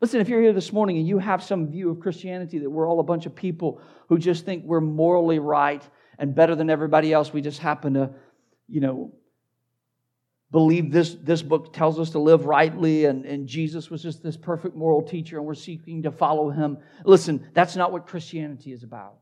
Listen, 0.00 0.20
if 0.20 0.28
you're 0.28 0.40
here 0.40 0.52
this 0.52 0.72
morning 0.72 0.98
and 0.98 1.08
you 1.08 1.18
have 1.18 1.42
some 1.42 1.68
view 1.68 1.90
of 1.90 1.98
Christianity 1.98 2.60
that 2.60 2.70
we're 2.70 2.88
all 2.88 3.00
a 3.00 3.02
bunch 3.02 3.26
of 3.26 3.34
people 3.34 3.80
who 4.08 4.18
just 4.18 4.44
think 4.44 4.62
we're 4.64 4.80
morally 4.80 5.40
right 5.40 5.82
and 6.18 6.32
better 6.32 6.54
than 6.54 6.70
everybody 6.70 7.12
else, 7.12 7.32
we 7.32 7.40
just 7.40 7.58
happen 7.58 7.94
to, 7.94 8.10
you 8.68 8.80
know, 8.80 9.12
believe 10.50 10.92
this, 10.92 11.14
this 11.22 11.42
book 11.42 11.72
tells 11.72 11.98
us 11.98 12.10
to 12.10 12.18
live 12.18 12.46
rightly 12.46 13.06
and, 13.06 13.24
and 13.24 13.48
Jesus 13.48 13.90
was 13.90 14.02
just 14.02 14.22
this 14.22 14.36
perfect 14.36 14.76
moral 14.76 15.02
teacher 15.02 15.38
and 15.38 15.46
we're 15.46 15.54
seeking 15.54 16.02
to 16.04 16.10
follow 16.10 16.50
him. 16.50 16.78
Listen, 17.04 17.48
that's 17.52 17.76
not 17.76 17.92
what 17.92 18.06
Christianity 18.06 18.72
is 18.72 18.82
about. 18.82 19.18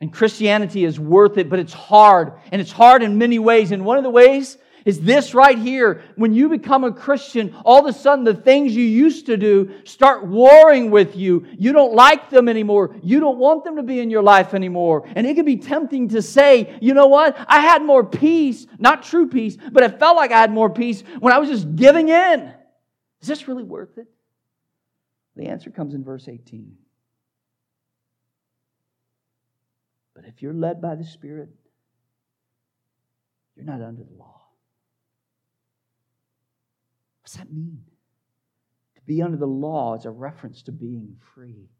And 0.00 0.12
Christianity 0.12 0.84
is 0.84 0.98
worth 0.98 1.38
it, 1.38 1.48
but 1.48 1.60
it's 1.60 1.72
hard. 1.72 2.32
And 2.50 2.60
it's 2.60 2.72
hard 2.72 3.04
in 3.04 3.18
many 3.18 3.38
ways. 3.38 3.70
And 3.70 3.84
one 3.84 3.98
of 3.98 4.02
the 4.02 4.10
ways 4.10 4.58
is 4.84 5.00
this 5.00 5.34
right 5.34 5.58
here. 5.58 6.02
When 6.16 6.32
you 6.32 6.48
become 6.48 6.84
a 6.84 6.92
Christian, 6.92 7.54
all 7.64 7.80
of 7.80 7.86
a 7.86 7.98
sudden 7.98 8.24
the 8.24 8.34
things 8.34 8.74
you 8.74 8.84
used 8.84 9.26
to 9.26 9.36
do 9.36 9.70
start 9.84 10.26
warring 10.26 10.90
with 10.90 11.16
you. 11.16 11.46
You 11.58 11.72
don't 11.72 11.94
like 11.94 12.30
them 12.30 12.48
anymore. 12.48 12.94
You 13.02 13.20
don't 13.20 13.38
want 13.38 13.64
them 13.64 13.76
to 13.76 13.82
be 13.82 14.00
in 14.00 14.10
your 14.10 14.22
life 14.22 14.54
anymore. 14.54 15.08
And 15.14 15.26
it 15.26 15.34
can 15.34 15.44
be 15.44 15.56
tempting 15.56 16.08
to 16.10 16.22
say, 16.22 16.76
you 16.80 16.94
know 16.94 17.06
what? 17.06 17.36
I 17.48 17.60
had 17.60 17.82
more 17.82 18.04
peace, 18.04 18.66
not 18.78 19.02
true 19.02 19.28
peace, 19.28 19.56
but 19.70 19.82
it 19.82 19.98
felt 19.98 20.16
like 20.16 20.32
I 20.32 20.40
had 20.40 20.52
more 20.52 20.70
peace 20.70 21.02
when 21.20 21.32
I 21.32 21.38
was 21.38 21.48
just 21.48 21.76
giving 21.76 22.08
in. 22.08 22.52
Is 23.20 23.28
this 23.28 23.46
really 23.46 23.64
worth 23.64 23.98
it? 23.98 24.08
The 25.36 25.46
answer 25.46 25.70
comes 25.70 25.94
in 25.94 26.04
verse 26.04 26.28
18. 26.28 26.76
But 30.14 30.24
if 30.26 30.42
you're 30.42 30.52
led 30.52 30.80
by 30.80 30.94
the 30.94 31.04
Spirit, 31.04 31.48
you're 33.56 33.64
not 33.64 33.80
under 33.80 34.02
the 34.02 34.14
law. 34.18 34.41
What's 37.32 37.46
that 37.46 37.54
mean? 37.54 37.80
To 38.96 39.00
be 39.06 39.22
under 39.22 39.38
the 39.38 39.46
law 39.46 39.94
is 39.94 40.04
a 40.04 40.10
reference 40.10 40.60
to 40.64 40.72
being 40.72 41.16
free. 41.34 41.70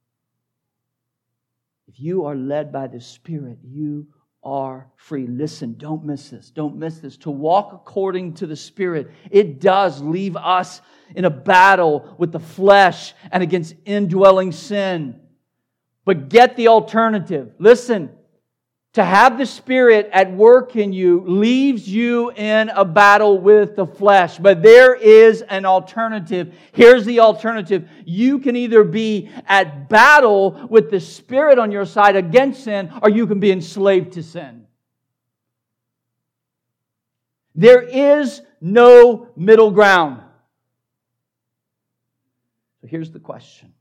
If 1.88 2.00
you 2.00 2.24
are 2.24 2.34
led 2.34 2.72
by 2.72 2.86
the 2.86 3.02
Spirit, 3.02 3.58
you 3.62 4.06
are 4.42 4.90
free. 4.96 5.26
Listen, 5.26 5.74
don't 5.76 6.06
miss 6.06 6.30
this. 6.30 6.50
Don't 6.50 6.76
miss 6.76 7.00
this. 7.00 7.18
To 7.18 7.30
walk 7.30 7.74
according 7.74 8.32
to 8.36 8.46
the 8.46 8.56
Spirit, 8.56 9.10
it 9.30 9.60
does 9.60 10.00
leave 10.00 10.38
us 10.38 10.80
in 11.14 11.26
a 11.26 11.30
battle 11.30 12.14
with 12.16 12.32
the 12.32 12.40
flesh 12.40 13.12
and 13.30 13.42
against 13.42 13.74
indwelling 13.84 14.52
sin. 14.52 15.20
But 16.06 16.30
get 16.30 16.56
the 16.56 16.68
alternative. 16.68 17.52
Listen, 17.58 18.08
to 18.92 19.02
have 19.02 19.38
the 19.38 19.46
Spirit 19.46 20.10
at 20.12 20.30
work 20.32 20.76
in 20.76 20.92
you 20.92 21.20
leaves 21.20 21.88
you 21.88 22.30
in 22.32 22.68
a 22.68 22.84
battle 22.84 23.38
with 23.38 23.74
the 23.74 23.86
flesh. 23.86 24.36
But 24.38 24.62
there 24.62 24.94
is 24.94 25.40
an 25.42 25.64
alternative. 25.64 26.54
Here's 26.72 27.06
the 27.06 27.20
alternative. 27.20 27.88
You 28.04 28.38
can 28.38 28.54
either 28.54 28.84
be 28.84 29.30
at 29.46 29.88
battle 29.88 30.66
with 30.68 30.90
the 30.90 31.00
Spirit 31.00 31.58
on 31.58 31.72
your 31.72 31.86
side 31.86 32.16
against 32.16 32.64
sin, 32.64 32.92
or 33.02 33.08
you 33.08 33.26
can 33.26 33.40
be 33.40 33.50
enslaved 33.50 34.12
to 34.12 34.22
sin. 34.22 34.66
There 37.54 37.82
is 37.82 38.42
no 38.60 39.28
middle 39.36 39.70
ground. 39.70 40.22
So 42.82 42.88
here's 42.88 43.10
the 43.10 43.20
question 43.20 43.72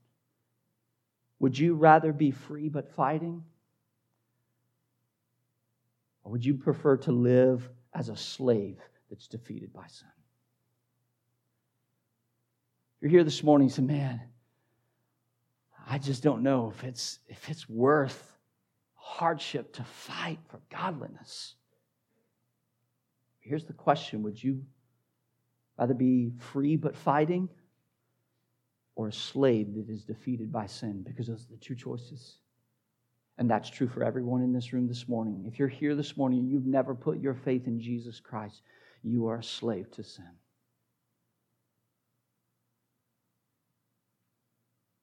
Would 1.38 1.58
you 1.58 1.74
rather 1.74 2.14
be 2.14 2.30
free 2.30 2.70
but 2.70 2.88
fighting? 2.94 3.44
Or 6.24 6.32
would 6.32 6.44
you 6.44 6.54
prefer 6.54 6.96
to 6.98 7.12
live 7.12 7.68
as 7.94 8.08
a 8.08 8.16
slave 8.16 8.78
that's 9.10 9.28
defeated 9.28 9.72
by 9.72 9.86
sin? 9.88 10.08
You're 13.00 13.10
here 13.10 13.24
this 13.24 13.42
morning 13.42 13.66
and 13.66 13.74
say, 13.74 13.82
man, 13.82 14.20
I 15.88 15.98
just 15.98 16.22
don't 16.22 16.42
know 16.42 16.72
if 16.74 16.84
it's, 16.84 17.18
if 17.28 17.48
it's 17.50 17.68
worth 17.68 18.36
hardship 18.94 19.72
to 19.74 19.84
fight 19.84 20.38
for 20.48 20.60
godliness. 20.70 21.56
Here's 23.40 23.64
the 23.64 23.72
question 23.72 24.22
Would 24.22 24.42
you 24.42 24.64
rather 25.76 25.94
be 25.94 26.32
free 26.38 26.76
but 26.76 26.94
fighting 26.94 27.48
or 28.94 29.08
a 29.08 29.12
slave 29.12 29.74
that 29.74 29.88
is 29.88 30.04
defeated 30.04 30.52
by 30.52 30.66
sin? 30.66 31.02
Because 31.02 31.26
those 31.26 31.44
are 31.44 31.52
the 31.52 31.58
two 31.58 31.74
choices. 31.74 32.36
And 33.38 33.50
that's 33.50 33.70
true 33.70 33.88
for 33.88 34.04
everyone 34.04 34.42
in 34.42 34.52
this 34.52 34.72
room 34.72 34.86
this 34.86 35.08
morning. 35.08 35.44
If 35.46 35.58
you're 35.58 35.68
here 35.68 35.94
this 35.94 36.16
morning 36.16 36.40
and 36.40 36.50
you've 36.50 36.66
never 36.66 36.94
put 36.94 37.20
your 37.20 37.34
faith 37.34 37.66
in 37.66 37.80
Jesus 37.80 38.20
Christ, 38.20 38.62
you 39.02 39.26
are 39.26 39.38
a 39.38 39.42
slave 39.42 39.90
to 39.92 40.04
sin. 40.04 40.30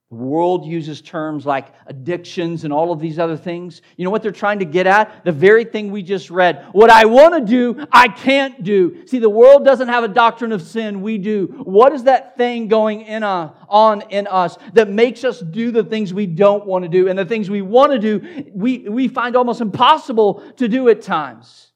The 0.10 0.16
world 0.16 0.66
uses 0.66 1.02
terms 1.02 1.46
like 1.46 1.68
addictions 1.86 2.64
and 2.64 2.74
all 2.74 2.92
of 2.92 3.00
these 3.00 3.20
other 3.20 3.38
things. 3.38 3.84
You 3.96 4.06
know 4.06 4.10
what 4.10 4.24
they're 4.24 4.32
trying 4.32 4.58
to 4.58 4.66
get 4.66 4.88
at? 4.88 5.24
The 5.24 5.32
very 5.32 5.64
thing 5.64 5.92
we 5.92 6.02
just 6.02 6.32
read. 6.32 6.66
What 6.72 6.90
I 6.90 7.06
want 7.06 7.36
to 7.36 7.42
do, 7.42 7.86
I 7.92 8.08
can't 8.08 8.64
do. 8.64 9.06
See, 9.06 9.20
the 9.20 9.30
world 9.30 9.64
doesn't 9.64 9.88
have 9.88 10.04
a 10.04 10.08
doctrine 10.08 10.52
of 10.52 10.64
sin. 10.64 11.04
We 11.04 11.20
do. 11.20 11.62
What 11.64 11.94
is 11.94 12.06
that 12.06 12.38
thing 12.38 12.68
going 12.68 13.02
in 13.02 13.22
a, 13.22 13.54
on 13.68 14.02
in 14.10 14.26
us 14.26 14.58
that 14.74 14.90
makes 14.90 15.24
us 15.24 15.42
do 15.42 15.70
the 15.70 15.84
things 15.84 16.12
we 16.12 16.26
don't 16.26 16.66
want 16.66 16.86
to 16.86 16.90
do? 16.90 17.08
And 17.08 17.18
the 17.18 17.26
things 17.26 17.48
we 17.48 17.62
want 17.62 17.92
to 17.92 18.00
do, 18.00 18.52
we, 18.52 18.90
we 18.90 19.10
find 19.10 19.36
almost 19.36 19.62
impossible 19.62 20.42
to 20.58 20.68
do 20.68 20.90
at 20.90 21.04
times. 21.04 21.72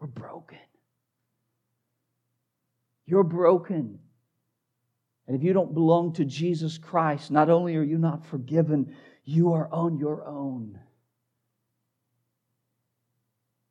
We're 0.00 0.06
broken. 0.06 0.58
You're 3.04 3.22
broken. 3.22 3.98
And 5.26 5.36
if 5.36 5.42
you 5.42 5.52
don't 5.52 5.72
belong 5.72 6.12
to 6.14 6.24
Jesus 6.24 6.76
Christ, 6.76 7.30
not 7.30 7.48
only 7.48 7.76
are 7.76 7.82
you 7.82 7.98
not 7.98 8.26
forgiven, 8.26 8.94
you 9.24 9.54
are 9.54 9.68
on 9.72 9.96
your 9.96 10.24
own. 10.26 10.78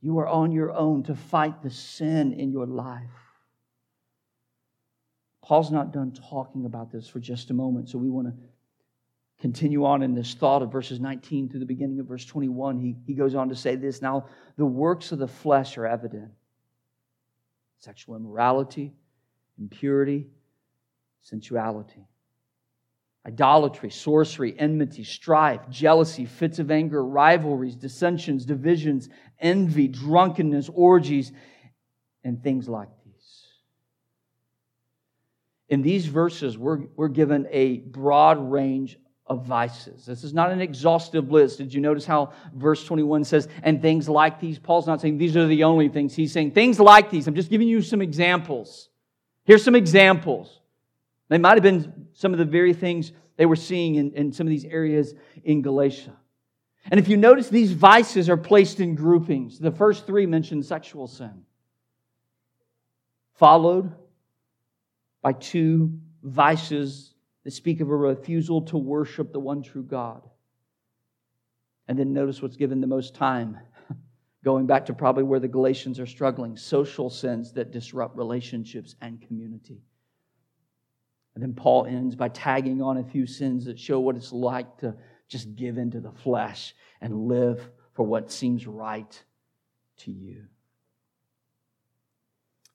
You 0.01 0.17
are 0.19 0.27
on 0.27 0.51
your 0.51 0.71
own 0.71 1.03
to 1.03 1.15
fight 1.15 1.61
the 1.61 1.69
sin 1.69 2.33
in 2.33 2.51
your 2.51 2.65
life. 2.65 3.09
Paul's 5.43 5.71
not 5.71 5.93
done 5.93 6.11
talking 6.11 6.65
about 6.65 6.91
this 6.91 7.07
for 7.07 7.19
just 7.19 7.51
a 7.51 7.53
moment, 7.53 7.89
so 7.89 7.97
we 7.97 8.09
want 8.09 8.27
to 8.27 8.33
continue 9.39 9.85
on 9.85 10.01
in 10.01 10.15
this 10.15 10.33
thought 10.33 10.61
of 10.61 10.71
verses 10.71 10.99
19 10.99 11.49
through 11.49 11.59
the 11.59 11.65
beginning 11.65 11.99
of 11.99 12.07
verse 12.07 12.25
21. 12.25 12.79
He, 12.79 12.95
he 13.05 13.13
goes 13.13 13.35
on 13.35 13.49
to 13.49 13.55
say 13.55 13.75
this 13.75 14.01
Now, 14.01 14.25
the 14.57 14.65
works 14.65 15.11
of 15.11 15.19
the 15.19 15.27
flesh 15.27 15.77
are 15.77 15.85
evident 15.85 16.31
sexual 17.79 18.15
immorality, 18.15 18.93
impurity 19.59 20.27
sensuality, 21.23 22.05
idolatry, 23.25 23.89
sorcery, 23.89 24.53
enmity, 24.59 25.03
strife, 25.03 25.61
jealousy, 25.69 26.25
fits 26.25 26.59
of 26.59 26.69
anger, 26.69 27.03
rivalries, 27.03 27.75
dissensions, 27.75 28.45
divisions, 28.45 29.09
envy, 29.39 29.87
drunkenness, 29.87 30.69
orgies, 30.73 31.31
and 32.23 32.43
things 32.43 32.67
like 32.67 32.89
these. 33.05 33.45
In 35.69 35.81
these 35.81 36.05
verses, 36.05 36.57
we're, 36.57 36.81
we're 36.95 37.07
given 37.07 37.47
a 37.49 37.77
broad 37.77 38.51
range 38.51 38.97
of 39.25 39.45
vices. 39.45 40.05
This 40.05 40.25
is 40.25 40.33
not 40.33 40.51
an 40.51 40.59
exhaustive 40.59 41.31
list. 41.31 41.57
Did 41.57 41.73
you 41.73 41.79
notice 41.79 42.05
how 42.05 42.33
verse 42.53 42.83
21 42.83 43.23
says, 43.23 43.47
and 43.63 43.81
things 43.81 44.09
like 44.09 44.41
these? 44.41 44.59
Paul's 44.59 44.85
not 44.85 44.99
saying 44.99 45.17
these 45.17 45.37
are 45.37 45.47
the 45.47 45.63
only 45.63 45.87
things. 45.87 46.13
He's 46.13 46.33
saying 46.33 46.51
things 46.51 46.79
like 46.79 47.09
these. 47.09 47.27
I'm 47.27 47.35
just 47.35 47.49
giving 47.49 47.69
you 47.69 47.81
some 47.81 48.01
examples. 48.01 48.89
Here's 49.45 49.63
some 49.63 49.75
examples. 49.75 50.59
They 51.33 51.39
might 51.39 51.55
have 51.55 51.63
been 51.63 52.09
some 52.13 52.31
of 52.31 52.37
the 52.37 52.45
very 52.45 52.75
things 52.75 53.11
they 53.37 53.47
were 53.47 53.55
seeing 53.55 53.95
in, 53.95 54.11
in 54.11 54.31
some 54.31 54.45
of 54.45 54.51
these 54.51 54.65
areas 54.65 55.15
in 55.43 55.63
Galatia. 55.63 56.15
And 56.91 56.99
if 56.99 57.07
you 57.07 57.17
notice, 57.17 57.49
these 57.49 57.71
vices 57.71 58.29
are 58.29 58.37
placed 58.37 58.79
in 58.79 58.93
groupings. 58.93 59.57
The 59.57 59.71
first 59.71 60.05
three 60.05 60.27
mention 60.27 60.61
sexual 60.61 61.07
sin, 61.07 61.43
followed 63.33 63.91
by 65.23 65.33
two 65.33 65.97
vices 66.21 67.15
that 67.45 67.51
speak 67.51 67.81
of 67.81 67.89
a 67.89 67.95
refusal 67.95 68.61
to 68.65 68.77
worship 68.77 69.33
the 69.33 69.39
one 69.39 69.63
true 69.63 69.81
God. 69.81 70.21
And 71.87 71.97
then 71.97 72.13
notice 72.13 72.43
what's 72.43 72.57
given 72.57 72.79
the 72.79 72.85
most 72.85 73.15
time, 73.15 73.57
going 74.43 74.67
back 74.67 74.85
to 74.85 74.93
probably 74.93 75.23
where 75.23 75.39
the 75.39 75.47
Galatians 75.47 75.99
are 75.99 76.05
struggling 76.05 76.55
social 76.55 77.09
sins 77.09 77.53
that 77.53 77.71
disrupt 77.71 78.15
relationships 78.15 78.93
and 79.01 79.19
community. 79.19 79.81
And 81.33 81.41
then 81.41 81.53
Paul 81.53 81.85
ends 81.85 82.15
by 82.15 82.29
tagging 82.29 82.81
on 82.81 82.97
a 82.97 83.03
few 83.03 83.25
sins 83.25 83.65
that 83.65 83.79
show 83.79 83.99
what 83.99 84.15
it's 84.15 84.31
like 84.31 84.77
to 84.79 84.95
just 85.27 85.55
give 85.55 85.77
into 85.77 85.99
the 85.99 86.11
flesh 86.11 86.75
and 87.01 87.27
live 87.27 87.69
for 87.93 88.05
what 88.05 88.31
seems 88.31 88.67
right 88.67 89.23
to 89.97 90.11
you. 90.11 90.45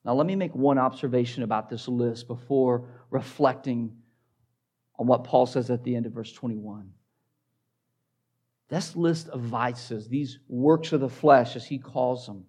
Now, 0.03 0.13
let 0.13 0.25
me 0.25 0.35
make 0.35 0.55
one 0.55 0.77
observation 0.77 1.43
about 1.43 1.69
this 1.69 1.87
list 1.87 2.27
before 2.27 2.87
reflecting 3.09 3.95
on 4.97 5.07
what 5.07 5.23
Paul 5.23 5.45
says 5.45 5.69
at 5.69 5.83
the 5.83 5.95
end 5.95 6.05
of 6.05 6.13
verse 6.13 6.31
21. 6.31 6.91
This 8.69 8.95
list 8.95 9.29
of 9.29 9.41
vices, 9.41 10.07
these 10.07 10.39
works 10.47 10.93
of 10.93 11.01
the 11.01 11.09
flesh, 11.09 11.55
as 11.55 11.65
he 11.65 11.79
calls 11.79 12.27
them, 12.27 12.45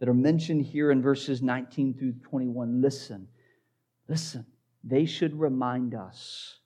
that 0.00 0.08
are 0.08 0.14
mentioned 0.14 0.62
here 0.62 0.90
in 0.90 1.00
verses 1.00 1.40
19 1.40 1.94
through 1.94 2.14
21, 2.24 2.82
listen, 2.82 3.28
listen, 4.08 4.44
they 4.86 5.06
should 5.06 5.38
remind 5.38 5.94
us 5.94 6.58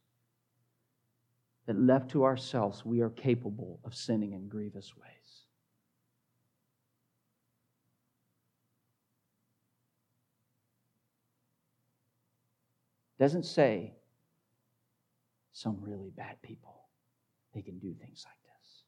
that 1.67 1.79
left 1.79 2.11
to 2.11 2.25
ourselves, 2.25 2.85
we 2.85 3.01
are 3.01 3.11
capable 3.11 3.79
of 3.85 3.95
sinning 3.95 4.33
in 4.33 4.49
grievous 4.49 4.97
ways. 4.97 5.09
doesn't 13.19 13.45
say 13.45 13.93
some 15.53 15.79
really 15.81 16.11
bad 16.11 16.41
people 16.43 16.89
they 17.53 17.63
can 17.63 17.79
do 17.79 17.93
things 17.95 18.25
like 18.25 18.39
this 18.45 18.83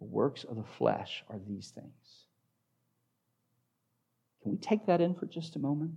the 0.00 0.06
works 0.06 0.44
of 0.44 0.56
the 0.56 0.64
flesh 0.64 1.22
are 1.28 1.38
these 1.46 1.72
things 1.74 2.23
can 4.44 4.52
we 4.52 4.58
take 4.58 4.86
that 4.86 5.00
in 5.00 5.14
for 5.14 5.26
just 5.26 5.56
a 5.56 5.58
moment 5.58 5.90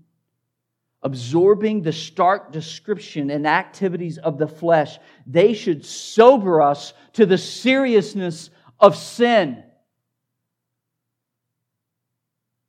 absorbing 1.03 1.83
the 1.83 1.93
stark 1.93 2.51
description 2.51 3.29
and 3.29 3.45
activities 3.45 4.17
of 4.17 4.39
the 4.39 4.47
flesh 4.47 4.97
they 5.27 5.53
should 5.53 5.86
sober 5.86 6.60
us 6.60 6.93
to 7.13 7.27
the 7.27 7.38
seriousness 7.38 8.49
of 8.79 8.95
sin 8.95 9.63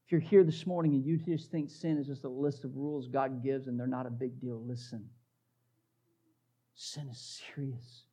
If 0.09 0.13
you're 0.13 0.21
here 0.23 0.43
this 0.43 0.67
morning 0.67 0.95
and 0.95 1.05
you 1.05 1.19
just 1.19 1.51
think 1.51 1.69
sin 1.69 1.99
is 1.99 2.07
just 2.07 2.25
a 2.25 2.31
list 2.31 2.65
of 2.65 2.75
rules 2.75 3.09
God 3.09 3.45
gives 3.45 3.67
and 3.67 3.79
they're 3.79 3.87
not 3.87 4.07
a 4.07 4.11
big 4.11 4.41
deal, 4.41 4.59
listen. 4.67 5.07
Sin 6.75 7.11
is 7.11 7.43
serious. 7.55 8.05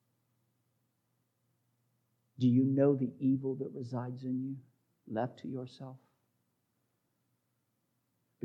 Do 2.38 2.50
you 2.50 2.66
know 2.66 2.96
the 2.96 3.14
evil 3.18 3.56
that 3.56 3.72
resides 3.74 4.26
in 4.26 4.42
you 4.44 4.58
left 5.08 5.40
to 5.44 5.48
yourself? 5.48 5.96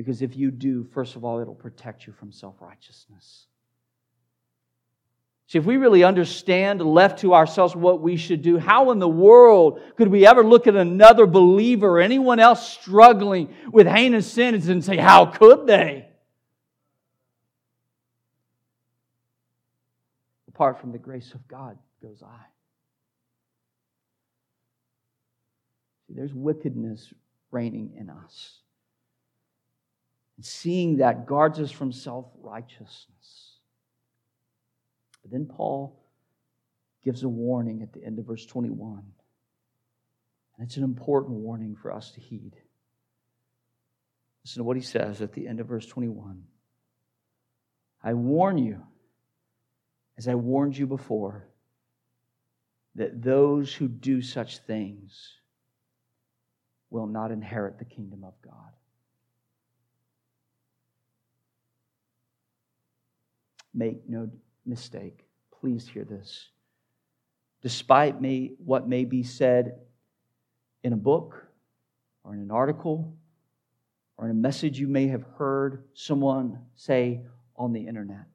Because 0.01 0.23
if 0.23 0.35
you 0.35 0.49
do, 0.49 0.83
first 0.83 1.15
of 1.15 1.23
all, 1.23 1.39
it'll 1.39 1.53
protect 1.53 2.07
you 2.07 2.13
from 2.13 2.31
self 2.31 2.59
righteousness. 2.59 3.45
See, 5.45 5.59
if 5.59 5.65
we 5.65 5.77
really 5.77 6.03
understand, 6.03 6.81
left 6.81 7.19
to 7.19 7.35
ourselves, 7.35 7.75
what 7.75 8.01
we 8.01 8.17
should 8.17 8.41
do, 8.41 8.57
how 8.57 8.89
in 8.89 8.97
the 8.97 9.07
world 9.07 9.79
could 9.95 10.07
we 10.07 10.25
ever 10.25 10.43
look 10.43 10.65
at 10.65 10.75
another 10.75 11.27
believer 11.27 11.87
or 11.87 11.99
anyone 11.99 12.39
else 12.39 12.67
struggling 12.67 13.53
with 13.71 13.85
heinous 13.85 14.31
sins 14.31 14.69
and 14.69 14.83
say, 14.83 14.97
How 14.97 15.27
could 15.27 15.67
they? 15.67 16.07
Apart 20.47 20.81
from 20.81 20.91
the 20.91 20.97
grace 20.97 21.31
of 21.35 21.47
God 21.47 21.77
goes 22.01 22.23
I. 22.23 22.45
There's 26.09 26.33
wickedness 26.33 27.13
reigning 27.51 27.91
in 27.97 28.09
us. 28.09 28.61
And 30.41 30.45
seeing 30.47 30.97
that 30.97 31.27
guards 31.27 31.59
us 31.59 31.69
from 31.69 31.91
self 31.91 32.25
righteousness. 32.41 33.59
But 35.21 35.29
then 35.29 35.45
Paul 35.45 36.01
gives 37.03 37.21
a 37.21 37.29
warning 37.29 37.83
at 37.83 37.93
the 37.93 38.03
end 38.03 38.17
of 38.17 38.25
verse 38.25 38.43
21. 38.47 39.03
And 40.57 40.67
it's 40.67 40.77
an 40.77 40.83
important 40.83 41.33
warning 41.33 41.75
for 41.75 41.91
us 41.91 42.09
to 42.13 42.21
heed. 42.21 42.55
Listen 44.43 44.61
to 44.61 44.63
what 44.63 44.77
he 44.77 44.81
says 44.81 45.21
at 45.21 45.31
the 45.31 45.47
end 45.47 45.59
of 45.59 45.67
verse 45.67 45.85
21. 45.85 46.41
I 48.03 48.15
warn 48.15 48.57
you, 48.57 48.81
as 50.17 50.27
I 50.27 50.33
warned 50.33 50.75
you 50.75 50.87
before, 50.87 51.45
that 52.95 53.21
those 53.21 53.71
who 53.71 53.87
do 53.87 54.23
such 54.23 54.57
things 54.57 55.33
will 56.89 57.05
not 57.05 57.29
inherit 57.29 57.77
the 57.77 57.85
kingdom 57.85 58.23
of 58.23 58.33
God. 58.41 58.71
Make 63.73 64.07
no 64.07 64.29
mistake. 64.65 65.25
Please 65.59 65.87
hear 65.87 66.03
this. 66.03 66.49
Despite 67.61 68.21
may, 68.21 68.51
what 68.63 68.87
may 68.87 69.05
be 69.05 69.23
said 69.23 69.75
in 70.83 70.93
a 70.93 70.97
book 70.97 71.45
or 72.23 72.33
in 72.33 72.41
an 72.41 72.51
article 72.51 73.15
or 74.17 74.25
in 74.25 74.31
a 74.31 74.35
message 74.35 74.79
you 74.79 74.87
may 74.87 75.07
have 75.07 75.23
heard 75.37 75.83
someone 75.93 76.59
say 76.75 77.21
on 77.55 77.73
the 77.73 77.87
internet, 77.87 78.25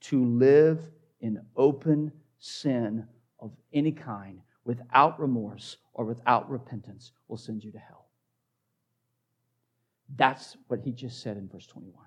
to 0.00 0.24
live 0.24 0.80
in 1.20 1.40
open 1.56 2.12
sin 2.38 3.06
of 3.40 3.52
any 3.72 3.92
kind 3.92 4.40
without 4.64 5.18
remorse 5.18 5.76
or 5.94 6.04
without 6.04 6.48
repentance 6.50 7.12
will 7.28 7.36
send 7.36 7.64
you 7.64 7.72
to 7.72 7.78
hell. 7.78 8.06
That's 10.14 10.56
what 10.68 10.80
he 10.80 10.92
just 10.92 11.20
said 11.20 11.36
in 11.36 11.48
verse 11.48 11.66
21. 11.66 12.05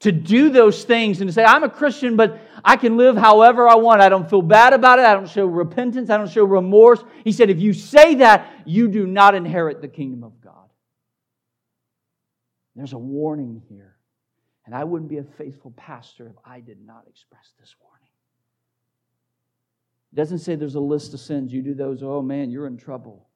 To 0.00 0.12
do 0.12 0.50
those 0.50 0.84
things 0.84 1.20
and 1.20 1.28
to 1.28 1.32
say, 1.32 1.44
I'm 1.44 1.64
a 1.64 1.68
Christian, 1.68 2.16
but 2.16 2.40
I 2.64 2.76
can 2.76 2.96
live 2.96 3.16
however 3.16 3.68
I 3.68 3.74
want. 3.74 4.00
I 4.00 4.08
don't 4.08 4.28
feel 4.28 4.42
bad 4.42 4.72
about 4.72 4.98
it. 4.98 5.04
I 5.04 5.14
don't 5.14 5.28
show 5.28 5.44
repentance. 5.44 6.08
I 6.08 6.16
don't 6.16 6.30
show 6.30 6.44
remorse. 6.44 7.02
He 7.24 7.32
said, 7.32 7.50
if 7.50 7.58
you 7.58 7.72
say 7.72 8.16
that, 8.16 8.62
you 8.64 8.88
do 8.88 9.06
not 9.06 9.34
inherit 9.34 9.80
the 9.80 9.88
kingdom 9.88 10.22
of 10.22 10.40
God. 10.40 10.54
There's 12.76 12.92
a 12.92 12.98
warning 12.98 13.60
here. 13.68 13.96
And 14.66 14.74
I 14.74 14.84
wouldn't 14.84 15.10
be 15.10 15.18
a 15.18 15.24
faithful 15.24 15.72
pastor 15.76 16.28
if 16.28 16.36
I 16.44 16.60
did 16.60 16.78
not 16.84 17.04
express 17.08 17.52
this 17.58 17.74
warning. 17.80 18.10
It 20.12 20.16
doesn't 20.16 20.38
say 20.38 20.54
there's 20.54 20.76
a 20.76 20.80
list 20.80 21.12
of 21.14 21.20
sins. 21.20 21.52
You 21.52 21.62
do 21.62 21.74
those, 21.74 22.02
oh 22.02 22.22
man, 22.22 22.50
you're 22.50 22.66
in 22.66 22.76
trouble. 22.76 23.26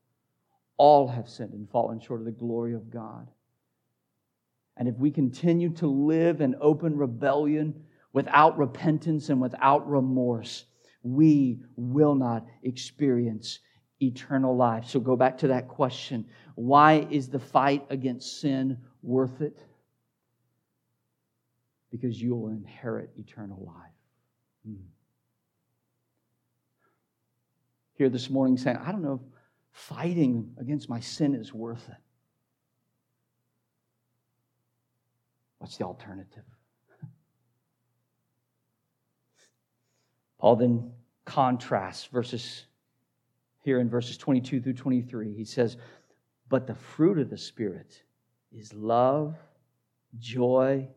All 0.76 1.08
have 1.08 1.28
sinned 1.28 1.54
and 1.54 1.68
fallen 1.70 2.00
short 2.00 2.20
of 2.20 2.26
the 2.26 2.32
glory 2.32 2.74
of 2.74 2.90
God. 2.90 3.28
And 4.82 4.88
if 4.88 4.98
we 4.98 5.12
continue 5.12 5.70
to 5.74 5.86
live 5.86 6.40
in 6.40 6.56
open 6.60 6.96
rebellion 6.96 7.84
without 8.12 8.58
repentance 8.58 9.28
and 9.28 9.40
without 9.40 9.88
remorse, 9.88 10.64
we 11.04 11.60
will 11.76 12.16
not 12.16 12.48
experience 12.64 13.60
eternal 14.00 14.56
life. 14.56 14.88
So 14.88 14.98
go 14.98 15.14
back 15.14 15.38
to 15.38 15.46
that 15.46 15.68
question 15.68 16.26
why 16.56 17.06
is 17.12 17.28
the 17.28 17.38
fight 17.38 17.86
against 17.90 18.40
sin 18.40 18.76
worth 19.04 19.40
it? 19.40 19.56
Because 21.92 22.20
you 22.20 22.34
will 22.34 22.48
inherit 22.48 23.10
eternal 23.16 23.62
life. 23.64 23.94
Hmm. 24.66 24.82
Here 27.94 28.08
this 28.08 28.28
morning 28.28 28.56
saying, 28.56 28.78
I 28.78 28.90
don't 28.90 29.02
know 29.02 29.20
if 29.22 29.38
fighting 29.70 30.56
against 30.58 30.88
my 30.88 30.98
sin 30.98 31.36
is 31.36 31.54
worth 31.54 31.88
it. 31.88 31.98
What's 35.62 35.76
the 35.76 35.84
alternative? 35.84 36.42
Paul 40.40 40.56
then 40.56 40.90
contrasts 41.24 42.06
verses 42.06 42.66
here 43.60 43.78
in 43.78 43.88
verses 43.88 44.16
22 44.16 44.60
through 44.60 44.72
23. 44.72 45.32
He 45.32 45.44
says, 45.44 45.76
But 46.48 46.66
the 46.66 46.74
fruit 46.74 47.16
of 47.20 47.30
the 47.30 47.38
Spirit 47.38 48.02
is 48.50 48.74
love, 48.74 49.36
joy, 50.18 50.88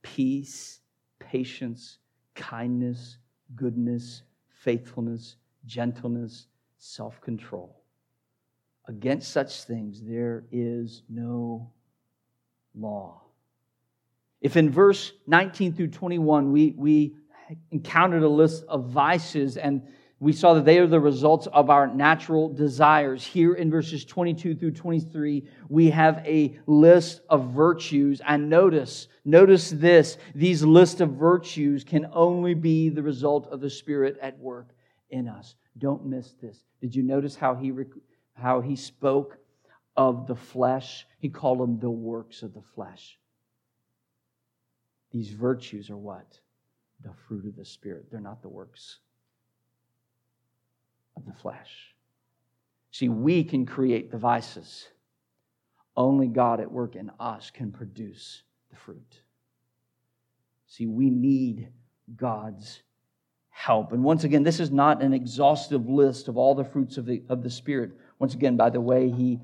peace, 0.00 0.80
patience, 1.18 1.98
kindness, 2.34 3.18
goodness, 3.54 4.22
faithfulness, 4.48 5.36
gentleness, 5.66 6.46
self 6.78 7.20
control. 7.20 7.82
Against 8.88 9.30
such 9.30 9.64
things 9.64 10.00
there 10.02 10.44
is 10.50 11.02
no 11.10 11.70
law. 12.74 13.23
If 14.44 14.58
in 14.58 14.68
verse 14.68 15.10
19 15.26 15.72
through 15.72 15.88
21 15.88 16.52
we, 16.52 16.74
we 16.76 17.16
encountered 17.70 18.22
a 18.22 18.28
list 18.28 18.62
of 18.68 18.90
vices 18.90 19.56
and 19.56 19.80
we 20.20 20.34
saw 20.34 20.52
that 20.52 20.66
they 20.66 20.78
are 20.78 20.86
the 20.86 21.00
results 21.00 21.46
of 21.46 21.70
our 21.70 21.86
natural 21.86 22.52
desires. 22.52 23.24
Here 23.24 23.54
in 23.54 23.70
verses 23.70 24.04
22 24.04 24.54
through 24.54 24.72
23, 24.72 25.48
we 25.70 25.88
have 25.90 26.22
a 26.26 26.58
list 26.66 27.22
of 27.30 27.52
virtues. 27.52 28.20
And 28.26 28.50
notice, 28.50 29.08
notice 29.24 29.70
this 29.70 30.18
these 30.34 30.62
list 30.62 31.00
of 31.00 31.12
virtues 31.12 31.82
can 31.82 32.06
only 32.12 32.52
be 32.52 32.90
the 32.90 33.02
result 33.02 33.48
of 33.50 33.62
the 33.62 33.70
Spirit 33.70 34.18
at 34.20 34.38
work 34.38 34.74
in 35.08 35.26
us. 35.26 35.54
Don't 35.78 36.04
miss 36.04 36.34
this. 36.42 36.64
Did 36.82 36.94
you 36.94 37.02
notice 37.02 37.34
how 37.34 37.54
he, 37.54 37.72
how 38.34 38.60
he 38.60 38.76
spoke 38.76 39.38
of 39.96 40.26
the 40.26 40.36
flesh? 40.36 41.06
He 41.18 41.30
called 41.30 41.60
them 41.60 41.78
the 41.78 41.90
works 41.90 42.42
of 42.42 42.52
the 42.52 42.62
flesh. 42.74 43.18
These 45.14 45.30
virtues 45.30 45.88
are 45.88 45.96
what? 45.96 46.40
the 47.04 47.12
fruit 47.28 47.46
of 47.46 47.56
the 47.56 47.64
Spirit. 47.64 48.06
They're 48.10 48.20
not 48.20 48.42
the 48.42 48.48
works 48.48 48.98
of 51.16 51.24
the 51.26 51.32
flesh. 51.32 51.94
See, 52.90 53.08
we 53.08 53.44
can 53.44 53.66
create 53.66 54.10
the 54.10 54.18
vices. 54.18 54.88
Only 55.96 56.26
God 56.26 56.60
at 56.60 56.70
work 56.70 56.96
in 56.96 57.10
us 57.20 57.50
can 57.50 57.70
produce 57.70 58.42
the 58.70 58.76
fruit. 58.76 59.20
See, 60.66 60.86
we 60.86 61.10
need 61.10 61.68
God's 62.16 62.82
help. 63.50 63.92
And 63.92 64.02
once 64.02 64.24
again, 64.24 64.42
this 64.42 64.58
is 64.58 64.70
not 64.70 65.02
an 65.02 65.12
exhaustive 65.12 65.88
list 65.88 66.26
of 66.28 66.36
all 66.36 66.54
the 66.54 66.64
fruits 66.64 66.96
of 66.96 67.06
the, 67.06 67.22
of 67.28 67.42
the 67.42 67.50
Spirit. 67.50 67.92
Once 68.18 68.34
again, 68.34 68.56
by 68.56 68.70
the 68.70 68.80
way, 68.80 69.10
he 69.10 69.40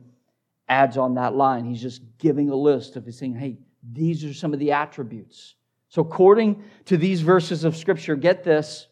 adds 0.68 0.96
on 0.96 1.14
that 1.14 1.34
line, 1.34 1.64
he's 1.64 1.82
just 1.82 2.02
giving 2.18 2.48
a 2.50 2.54
list 2.54 2.96
of 2.96 3.04
his 3.04 3.18
saying, 3.18 3.34
hey, 3.34 3.58
these 3.92 4.24
are 4.24 4.34
some 4.34 4.52
of 4.52 4.60
the 4.60 4.72
attributes. 4.72 5.54
So, 5.90 6.02
according 6.02 6.62
to 6.86 6.96
these 6.96 7.20
verses 7.20 7.64
of 7.64 7.76
Scripture, 7.76 8.16
get 8.16 8.44
this 8.44 8.86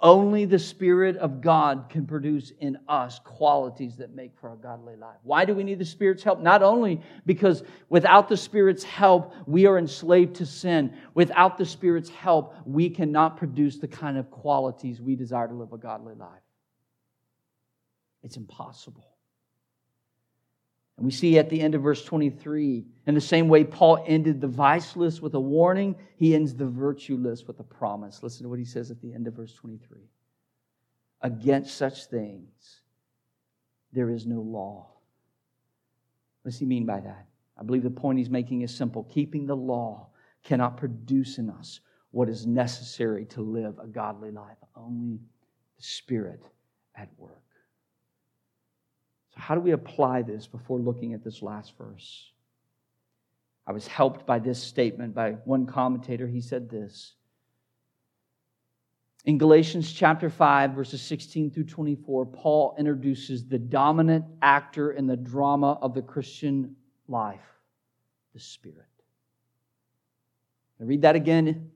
only 0.00 0.44
the 0.44 0.58
Spirit 0.58 1.16
of 1.16 1.40
God 1.40 1.86
can 1.88 2.06
produce 2.06 2.52
in 2.60 2.78
us 2.86 3.18
qualities 3.18 3.96
that 3.96 4.14
make 4.14 4.38
for 4.38 4.52
a 4.52 4.56
godly 4.56 4.94
life. 4.94 5.16
Why 5.24 5.44
do 5.44 5.54
we 5.54 5.64
need 5.64 5.80
the 5.80 5.84
Spirit's 5.84 6.22
help? 6.22 6.40
Not 6.40 6.62
only 6.62 7.00
because 7.26 7.64
without 7.88 8.28
the 8.28 8.36
Spirit's 8.36 8.84
help, 8.84 9.34
we 9.46 9.66
are 9.66 9.76
enslaved 9.78 10.36
to 10.36 10.46
sin. 10.46 10.94
Without 11.14 11.58
the 11.58 11.66
Spirit's 11.66 12.10
help, 12.10 12.54
we 12.64 12.88
cannot 12.88 13.38
produce 13.38 13.78
the 13.78 13.88
kind 13.88 14.16
of 14.16 14.30
qualities 14.30 15.00
we 15.00 15.16
desire 15.16 15.48
to 15.48 15.54
live 15.54 15.72
a 15.72 15.78
godly 15.78 16.14
life. 16.14 16.42
It's 18.22 18.36
impossible. 18.36 19.17
And 20.98 21.06
we 21.06 21.12
see 21.12 21.38
at 21.38 21.48
the 21.48 21.60
end 21.60 21.76
of 21.76 21.82
verse 21.82 22.04
23, 22.04 22.84
in 23.06 23.14
the 23.14 23.20
same 23.20 23.48
way 23.48 23.62
Paul 23.62 24.02
ended 24.04 24.40
the 24.40 24.48
vice 24.48 24.96
list 24.96 25.22
with 25.22 25.32
a 25.34 25.40
warning, 25.40 25.94
he 26.16 26.34
ends 26.34 26.56
the 26.56 26.66
virtue 26.66 27.16
list 27.16 27.46
with 27.46 27.60
a 27.60 27.64
promise. 27.64 28.20
Listen 28.20 28.42
to 28.42 28.48
what 28.48 28.58
he 28.58 28.64
says 28.64 28.90
at 28.90 29.00
the 29.00 29.14
end 29.14 29.28
of 29.28 29.34
verse 29.34 29.54
23. 29.54 30.00
Against 31.22 31.76
such 31.76 32.06
things, 32.06 32.80
there 33.92 34.10
is 34.10 34.26
no 34.26 34.40
law. 34.40 34.88
What 36.42 36.50
does 36.50 36.58
he 36.58 36.66
mean 36.66 36.84
by 36.84 36.98
that? 36.98 37.26
I 37.56 37.62
believe 37.62 37.84
the 37.84 37.90
point 37.90 38.18
he's 38.18 38.28
making 38.28 38.62
is 38.62 38.74
simple. 38.74 39.04
Keeping 39.04 39.46
the 39.46 39.56
law 39.56 40.08
cannot 40.42 40.76
produce 40.76 41.38
in 41.38 41.48
us 41.48 41.78
what 42.10 42.28
is 42.28 42.44
necessary 42.44 43.24
to 43.26 43.40
live 43.40 43.78
a 43.78 43.86
godly 43.86 44.32
life, 44.32 44.56
only 44.74 45.20
the 45.76 45.82
Spirit 45.82 46.42
at 46.96 47.08
work. 47.18 47.47
How 49.48 49.54
do 49.54 49.62
we 49.62 49.70
apply 49.70 50.20
this 50.20 50.46
before 50.46 50.78
looking 50.78 51.14
at 51.14 51.24
this 51.24 51.40
last 51.40 51.72
verse? 51.78 52.32
I 53.66 53.72
was 53.72 53.86
helped 53.86 54.26
by 54.26 54.40
this 54.40 54.62
statement 54.62 55.14
by 55.14 55.38
one 55.46 55.64
commentator. 55.64 56.26
He 56.26 56.42
said 56.42 56.68
this 56.68 57.14
In 59.24 59.38
Galatians 59.38 59.90
chapter 59.90 60.28
5, 60.28 60.72
verses 60.72 61.00
16 61.00 61.50
through 61.50 61.64
24, 61.64 62.26
Paul 62.26 62.74
introduces 62.78 63.46
the 63.46 63.58
dominant 63.58 64.26
actor 64.42 64.90
in 64.90 65.06
the 65.06 65.16
drama 65.16 65.78
of 65.80 65.94
the 65.94 66.02
Christian 66.02 66.76
life 67.08 67.40
the 68.34 68.40
Spirit. 68.40 68.84
I 70.78 70.84
read 70.84 71.00
that 71.00 71.16
again. 71.16 71.70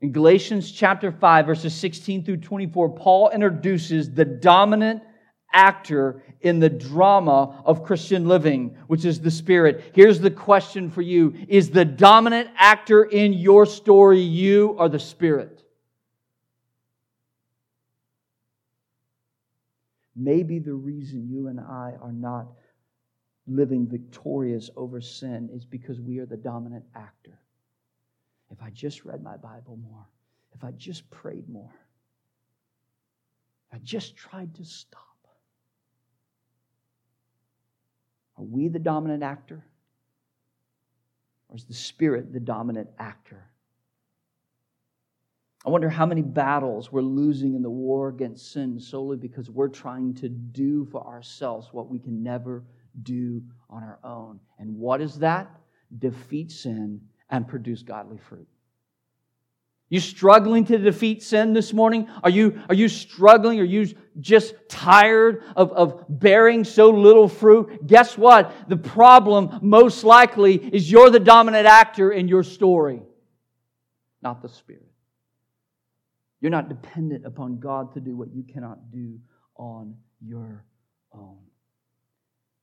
In 0.00 0.12
Galatians 0.12 0.72
chapter 0.72 1.12
5, 1.12 1.44
verses 1.44 1.74
16 1.74 2.24
through 2.24 2.38
24, 2.38 2.88
Paul 2.94 3.28
introduces 3.28 4.10
the 4.10 4.24
dominant 4.24 5.02
actor 5.52 6.22
in 6.40 6.58
the 6.58 6.68
drama 6.68 7.62
of 7.64 7.84
Christian 7.84 8.26
living, 8.26 8.76
which 8.86 9.04
is 9.04 9.20
the 9.20 9.30
Spirit. 9.30 9.92
Here's 9.94 10.20
the 10.20 10.30
question 10.30 10.90
for 10.90 11.02
you 11.02 11.34
Is 11.48 11.70
the 11.70 11.84
dominant 11.84 12.50
actor 12.56 13.04
in 13.04 13.32
your 13.32 13.66
story 13.66 14.20
you 14.20 14.68
or 14.78 14.88
the 14.88 14.98
Spirit? 14.98 15.62
Maybe 20.14 20.58
the 20.58 20.74
reason 20.74 21.28
you 21.28 21.48
and 21.48 21.58
I 21.58 21.94
are 22.00 22.12
not 22.12 22.46
living 23.46 23.86
victorious 23.86 24.70
over 24.76 25.00
sin 25.00 25.48
is 25.52 25.64
because 25.64 26.00
we 26.00 26.18
are 26.18 26.26
the 26.26 26.36
dominant 26.36 26.84
actor. 26.94 27.38
If 28.50 28.62
I 28.62 28.70
just 28.70 29.04
read 29.04 29.22
my 29.22 29.36
Bible 29.36 29.78
more, 29.82 30.06
if 30.54 30.62
I 30.62 30.72
just 30.72 31.08
prayed 31.10 31.48
more, 31.48 31.72
I 33.72 33.78
just 33.78 34.14
tried 34.14 34.54
to 34.56 34.64
stop 34.64 35.11
Are 38.36 38.44
we 38.44 38.68
the 38.68 38.78
dominant 38.78 39.22
actor? 39.22 39.64
Or 41.48 41.56
is 41.56 41.64
the 41.64 41.74
Spirit 41.74 42.32
the 42.32 42.40
dominant 42.40 42.88
actor? 42.98 43.50
I 45.64 45.70
wonder 45.70 45.88
how 45.88 46.06
many 46.06 46.22
battles 46.22 46.90
we're 46.90 47.02
losing 47.02 47.54
in 47.54 47.62
the 47.62 47.70
war 47.70 48.08
against 48.08 48.52
sin 48.52 48.80
solely 48.80 49.16
because 49.16 49.48
we're 49.48 49.68
trying 49.68 50.14
to 50.14 50.28
do 50.28 50.86
for 50.86 51.06
ourselves 51.06 51.68
what 51.72 51.88
we 51.88 52.00
can 52.00 52.22
never 52.22 52.64
do 53.02 53.42
on 53.70 53.82
our 53.84 54.00
own. 54.02 54.40
And 54.58 54.76
what 54.76 55.00
is 55.00 55.18
that? 55.20 55.48
Defeat 55.98 56.50
sin 56.50 57.00
and 57.30 57.46
produce 57.46 57.82
godly 57.82 58.18
fruit. 58.18 58.48
You 59.92 60.00
struggling 60.00 60.64
to 60.64 60.78
defeat 60.78 61.22
sin 61.22 61.52
this 61.52 61.74
morning? 61.74 62.08
Are 62.22 62.30
you, 62.30 62.62
are 62.70 62.74
you 62.74 62.88
struggling? 62.88 63.60
Are 63.60 63.62
you 63.62 63.94
just 64.20 64.54
tired 64.66 65.42
of, 65.54 65.70
of 65.72 66.06
bearing 66.08 66.64
so 66.64 66.88
little 66.88 67.28
fruit? 67.28 67.86
Guess 67.86 68.16
what? 68.16 68.54
The 68.70 68.78
problem, 68.78 69.58
most 69.60 70.02
likely, 70.02 70.54
is 70.54 70.90
you're 70.90 71.10
the 71.10 71.20
dominant 71.20 71.66
actor 71.66 72.10
in 72.10 72.26
your 72.26 72.42
story, 72.42 73.02
not 74.22 74.40
the 74.40 74.48
Spirit. 74.48 74.90
You're 76.40 76.52
not 76.52 76.70
dependent 76.70 77.26
upon 77.26 77.60
God 77.60 77.92
to 77.92 78.00
do 78.00 78.16
what 78.16 78.32
you 78.32 78.44
cannot 78.44 78.90
do 78.90 79.18
on 79.56 79.96
your 80.26 80.64
own. 81.12 81.36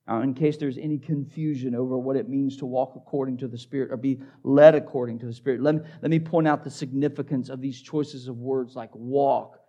Now, 0.09 0.21
in 0.21 0.33
case 0.33 0.57
there's 0.57 0.79
any 0.79 0.97
confusion 0.97 1.75
over 1.75 1.95
what 1.95 2.15
it 2.15 2.27
means 2.27 2.57
to 2.57 2.65
walk 2.65 2.93
according 2.95 3.37
to 3.37 3.47
the 3.47 3.59
Spirit 3.59 3.91
or 3.91 3.97
be 3.97 4.19
led 4.41 4.73
according 4.73 5.19
to 5.19 5.27
the 5.27 5.33
Spirit, 5.33 5.61
let 5.61 5.75
me, 5.75 5.81
let 6.01 6.09
me 6.09 6.17
point 6.17 6.47
out 6.47 6.63
the 6.63 6.71
significance 6.71 7.47
of 7.49 7.61
these 7.61 7.79
choices 7.79 8.27
of 8.27 8.39
words 8.39 8.75
like 8.75 8.89
walk 8.95 9.59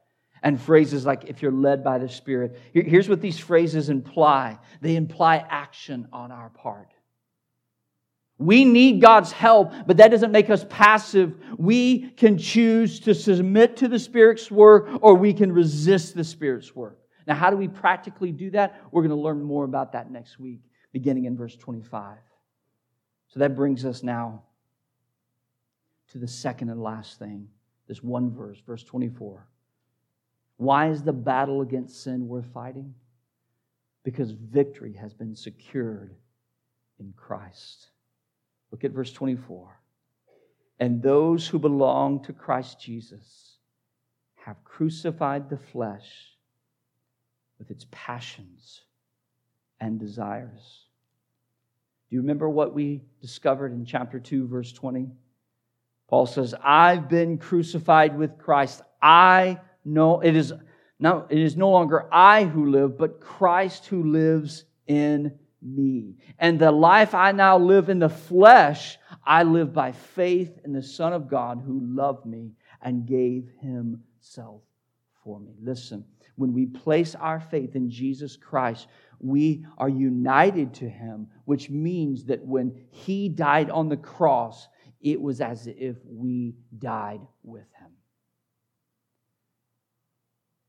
and 0.42 0.58
phrases 0.58 1.04
like 1.04 1.24
if 1.26 1.42
you're 1.42 1.52
led 1.52 1.84
by 1.84 1.98
the 1.98 2.08
Spirit. 2.08 2.58
Here's 2.72 3.06
what 3.06 3.20
these 3.20 3.38
phrases 3.38 3.90
imply 3.90 4.58
they 4.80 4.96
imply 4.96 5.44
action 5.50 6.08
on 6.10 6.32
our 6.32 6.48
part. 6.48 6.94
We 8.38 8.64
need 8.64 9.02
God's 9.02 9.32
help, 9.32 9.74
but 9.86 9.98
that 9.98 10.10
doesn't 10.10 10.32
make 10.32 10.48
us 10.48 10.64
passive. 10.70 11.34
We 11.58 12.12
can 12.12 12.38
choose 12.38 12.98
to 13.00 13.14
submit 13.14 13.76
to 13.76 13.88
the 13.88 13.98
Spirit's 13.98 14.50
work 14.50 14.88
or 15.02 15.16
we 15.16 15.34
can 15.34 15.52
resist 15.52 16.14
the 16.14 16.24
Spirit's 16.24 16.74
work. 16.74 16.96
Now, 17.30 17.36
how 17.36 17.48
do 17.48 17.56
we 17.56 17.68
practically 17.68 18.32
do 18.32 18.50
that? 18.50 18.82
We're 18.90 19.02
going 19.02 19.16
to 19.16 19.22
learn 19.22 19.40
more 19.40 19.62
about 19.62 19.92
that 19.92 20.10
next 20.10 20.40
week, 20.40 20.62
beginning 20.92 21.26
in 21.26 21.36
verse 21.36 21.54
25. 21.54 22.16
So 23.28 23.38
that 23.38 23.54
brings 23.54 23.84
us 23.84 24.02
now 24.02 24.42
to 26.10 26.18
the 26.18 26.26
second 26.26 26.70
and 26.70 26.82
last 26.82 27.20
thing 27.20 27.46
this 27.86 28.02
one 28.02 28.32
verse, 28.34 28.58
verse 28.66 28.82
24. 28.82 29.46
Why 30.56 30.90
is 30.90 31.04
the 31.04 31.12
battle 31.12 31.60
against 31.60 32.02
sin 32.02 32.26
worth 32.26 32.46
fighting? 32.52 32.96
Because 34.02 34.32
victory 34.32 34.94
has 34.94 35.14
been 35.14 35.36
secured 35.36 36.16
in 36.98 37.14
Christ. 37.16 37.90
Look 38.72 38.82
at 38.82 38.90
verse 38.90 39.12
24. 39.12 39.78
And 40.80 41.00
those 41.00 41.46
who 41.46 41.60
belong 41.60 42.24
to 42.24 42.32
Christ 42.32 42.80
Jesus 42.80 43.58
have 44.34 44.64
crucified 44.64 45.48
the 45.48 45.58
flesh 45.58 46.29
with 47.60 47.70
its 47.70 47.86
passions 47.92 48.80
and 49.78 50.00
desires. 50.00 50.86
Do 52.08 52.16
you 52.16 52.22
remember 52.22 52.48
what 52.48 52.74
we 52.74 53.02
discovered 53.20 53.72
in 53.72 53.84
chapter 53.84 54.18
2, 54.18 54.48
verse 54.48 54.72
20? 54.72 55.08
Paul 56.08 56.26
says, 56.26 56.56
I've 56.60 57.08
been 57.08 57.38
crucified 57.38 58.18
with 58.18 58.36
Christ. 58.36 58.82
I 59.00 59.60
know 59.84 60.20
it 60.20 60.34
is 60.34 60.52
now 60.98 61.26
it 61.30 61.38
is 61.38 61.56
no 61.56 61.70
longer 61.70 62.08
I 62.12 62.44
who 62.44 62.70
live, 62.70 62.98
but 62.98 63.20
Christ 63.20 63.86
who 63.86 64.02
lives 64.02 64.64
in 64.86 65.38
me. 65.62 66.16
And 66.38 66.58
the 66.58 66.72
life 66.72 67.14
I 67.14 67.32
now 67.32 67.58
live 67.58 67.88
in 67.88 68.00
the 68.00 68.08
flesh, 68.08 68.98
I 69.24 69.44
live 69.44 69.72
by 69.72 69.92
faith 69.92 70.58
in 70.64 70.72
the 70.72 70.82
Son 70.82 71.12
of 71.12 71.28
God 71.28 71.62
who 71.64 71.80
loved 71.82 72.26
me 72.26 72.52
and 72.82 73.06
gave 73.06 73.50
himself 73.60 74.62
for 75.24 75.38
me. 75.40 75.52
Listen, 75.62 76.04
when 76.40 76.54
we 76.54 76.64
place 76.64 77.14
our 77.14 77.38
faith 77.38 77.76
in 77.76 77.90
Jesus 77.90 78.34
Christ, 78.34 78.88
we 79.20 79.66
are 79.76 79.90
united 79.90 80.72
to 80.74 80.88
him, 80.88 81.28
which 81.44 81.68
means 81.68 82.24
that 82.24 82.42
when 82.42 82.86
he 82.90 83.28
died 83.28 83.68
on 83.68 83.90
the 83.90 83.98
cross, 83.98 84.66
it 85.02 85.20
was 85.20 85.42
as 85.42 85.66
if 85.66 85.96
we 86.06 86.54
died 86.78 87.20
with 87.42 87.66
him. 87.78 87.90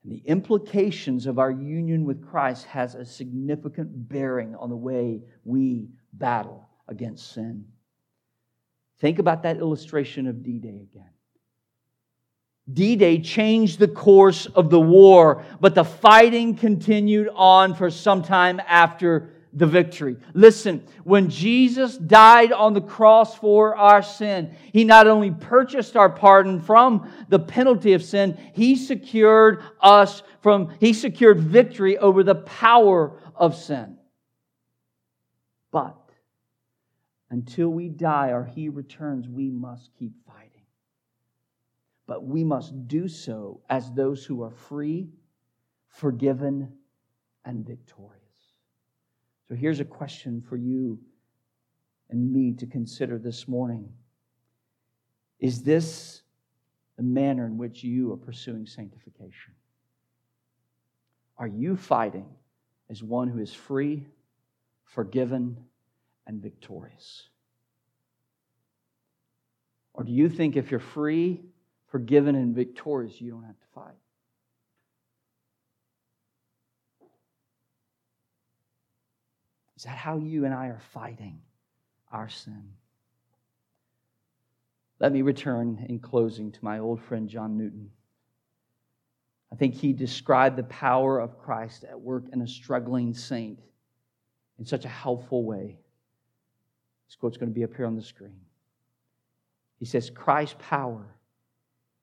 And 0.04 0.12
the 0.12 0.24
implications 0.26 1.26
of 1.26 1.40
our 1.40 1.52
union 1.52 2.04
with 2.04 2.28
Christ 2.28 2.66
has 2.66 2.96
a 2.96 3.06
significant 3.06 4.10
bearing 4.10 4.56
on 4.56 4.70
the 4.70 4.76
way 4.76 5.22
we 5.46 5.88
battle 6.12 6.68
against 6.90 7.32
sin. 7.32 7.64
Think 9.00 9.20
about 9.20 9.44
that 9.44 9.58
illustration 9.58 10.28
of 10.28 10.44
D 10.44 10.60
Day 10.60 10.86
again. 10.92 11.12
D 12.74 12.96
Day 12.96 13.20
changed 13.20 13.80
the 13.80 13.88
course 13.88 14.46
of 14.46 14.70
the 14.70 14.80
war, 14.80 15.44
but 15.60 15.76
the 15.76 15.84
fighting 15.84 16.56
continued 16.56 17.30
on 17.34 17.74
for 17.76 17.90
some 17.90 18.24
time 18.24 18.62
after 18.68 19.30
the 19.54 19.66
victory. 19.66 20.16
Listen, 20.34 20.86
when 21.04 21.30
Jesus 21.30 21.98
died 21.98 22.52
on 22.52 22.74
the 22.74 22.82
cross 22.82 23.36
for 23.36 23.76
our 23.76 24.02
sin, 24.02 24.56
he 24.72 24.86
not 24.86 25.08
only 25.08 25.32
purchased 25.32 25.98
our 25.98 26.10
pardon 26.10 26.62
from 26.62 27.12
the 27.28 27.40
penalty 27.40 27.94
of 27.94 28.04
sin, 28.04 28.38
he 28.54 28.76
secured 28.76 29.62
us 29.82 30.24
from, 30.42 30.74
he 30.80 30.94
secured 30.94 31.40
victory 31.40 31.98
over 31.98 32.24
the 32.24 32.36
power 32.36 33.20
of 33.36 33.56
sin. 33.56 33.98
But 35.72 35.98
until 37.30 37.70
we 37.70 37.90
die 37.90 38.30
or 38.30 38.46
he 38.46 38.70
returns, 38.70 39.28
we 39.28 39.50
must 39.50 39.90
keep 39.98 40.14
fighting 40.26 40.51
but 42.12 42.26
we 42.26 42.44
must 42.44 42.90
do 42.90 43.08
so 43.08 43.62
as 43.70 43.90
those 43.94 44.26
who 44.26 44.44
are 44.44 44.52
free, 44.52 45.08
forgiven, 45.88 46.70
and 47.46 47.66
victorious. 47.66 48.20
So 49.48 49.56
here's 49.56 49.80
a 49.80 49.86
question 49.86 50.42
for 50.42 50.58
you 50.58 51.00
and 52.10 52.34
me 52.34 52.52
to 52.56 52.66
consider 52.66 53.18
this 53.18 53.48
morning 53.48 53.88
Is 55.40 55.64
this 55.64 56.24
the 56.98 57.04
manner 57.04 57.46
in 57.46 57.58
which 57.58 57.82
you 57.82 58.12
are 58.12 58.18
pursuing 58.18 58.66
sanctification? 58.66 59.54
Are 61.38 61.48
you 61.48 61.78
fighting 61.78 62.28
as 62.90 63.02
one 63.02 63.30
who 63.30 63.40
is 63.40 63.54
free, 63.54 64.06
forgiven, 64.84 65.56
and 66.28 66.42
victorious? 66.42 67.30
Or 69.94 70.04
do 70.04 70.12
you 70.12 70.28
think 70.28 70.58
if 70.58 70.72
you're 70.72 70.82
free, 70.82 71.46
forgiven 71.92 72.36
and 72.36 72.56
victorious, 72.56 73.20
you 73.20 73.32
don't 73.32 73.44
have 73.44 73.60
to 73.60 73.66
fight. 73.76 73.94
Is 79.76 79.84
that 79.84 79.98
how 79.98 80.18
you 80.18 80.46
and 80.46 80.54
I 80.54 80.68
are 80.68 80.82
fighting 80.94 81.42
our 82.12 82.30
sin? 82.30 82.64
Let 85.00 85.12
me 85.12 85.22
return 85.22 85.86
in 85.90 86.00
closing 86.00 86.52
to 86.52 86.60
my 86.62 86.80
old 86.80 87.02
friend 87.02 87.28
John 87.28 87.58
Newton. 87.58 87.90
I 89.52 89.56
think 89.56 89.74
he 89.74 89.92
described 89.92 90.56
the 90.56 90.64
power 90.64 91.20
of 91.20 91.40
Christ 91.40 91.84
at 91.84 92.00
work 92.00 92.26
in 92.32 92.42
a 92.42 92.48
struggling 92.48 93.14
saint 93.14 93.60
in 94.60 94.66
such 94.66 94.86
a 94.86 94.90
helpful 94.90 95.44
way. 95.44 95.78
This 97.08 97.16
quote's 97.16 97.38
going 97.38 97.50
to 97.50 97.56
be 97.56 97.64
up 97.64 97.76
here 97.76 97.88
on 97.88 97.96
the 97.96 98.02
screen. 98.02 98.40
He 99.80 99.86
says, 99.86 100.10
Christ's 100.10 100.56
power 100.60 101.08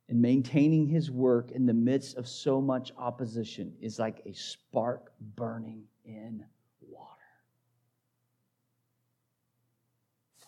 and 0.09 0.23
maintaining 0.23 0.87
his 0.87 1.11
work 1.11 1.51
in 1.51 1.67
the 1.67 1.75
midst 1.75 2.17
of 2.17 2.27
so 2.27 2.61
much 2.61 2.93
opposition 2.97 3.75
is 3.81 3.99
like 3.99 4.23
a 4.25 4.33
spark 4.33 5.13
burning 5.37 5.85
in 6.05 6.43
water. 6.81 7.05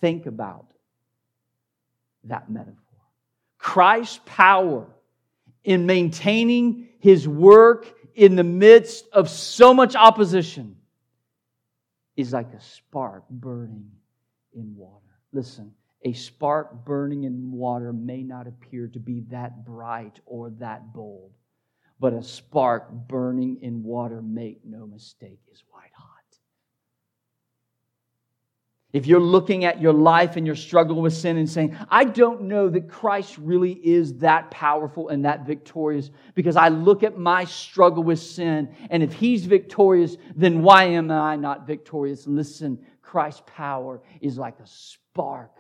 Think 0.00 0.26
about 0.26 0.66
that 2.24 2.50
metaphor. 2.50 2.76
Christ's 3.58 4.20
power 4.24 4.86
in 5.64 5.84
maintaining 5.84 6.88
his 6.98 7.28
work 7.28 7.92
in 8.14 8.36
the 8.36 8.44
midst 8.44 9.06
of 9.12 9.28
so 9.28 9.74
much 9.74 9.94
opposition 9.94 10.76
is 12.16 12.32
like 12.32 12.52
a 12.54 12.61
spark 12.61 13.28
burning 13.28 13.90
in 14.54 14.74
water. 14.74 15.04
Listen, 15.32 15.72
a 16.03 16.12
spark 16.14 16.84
burning 16.84 17.24
in 17.24 17.53
water 17.53 17.92
may 17.92 18.22
not 18.22 18.46
appear 18.46 18.88
to 18.88 18.98
be 18.98 19.20
that 19.30 19.64
bright 19.64 20.18
or 20.24 20.51
that 20.59 20.92
bold, 20.94 21.32
but 21.98 22.14
a 22.14 22.22
spark 22.22 22.90
burning 22.90 23.59
in 23.61 23.82
water, 23.82 24.22
make 24.22 24.64
no 24.64 24.86
mistake, 24.86 25.40
is 25.53 25.62
white 25.70 25.92
hot. 25.94 26.09
If 28.92 29.07
you're 29.07 29.20
looking 29.20 29.66
at 29.66 29.80
your 29.80 29.92
life 29.92 30.36
and 30.36 30.46
your 30.46 30.57
struggle 30.57 31.01
with 31.01 31.12
sin 31.12 31.36
and 31.36 31.48
saying, 31.48 31.76
I 31.90 32.05
don't 32.05 32.42
know 32.42 32.68
that 32.70 32.88
Christ 32.88 33.36
really 33.38 33.72
is 33.72 34.18
that 34.18 34.51
powerful 34.51 35.11
and 35.11 35.24
that 35.26 35.46
victorious 35.46 36.11
because 36.34 36.57
I 36.57 36.70
look 36.70 37.03
at 37.03 37.18
my 37.18 37.44
struggle 37.44 38.03
with 38.03 38.18
sin, 38.18 38.74
and 38.88 39.03
if 39.03 39.12
he's 39.12 39.44
victorious, 39.44 40.16
then 40.34 40.62
why 40.62 40.84
am 40.84 41.11
I 41.11 41.36
not 41.36 41.66
victorious? 41.66 42.26
Listen, 42.26 42.84
Christ's 43.03 43.42
power 43.46 44.03
is 44.20 44.38
like 44.38 44.59
a 44.59 44.66
spark 44.66 45.53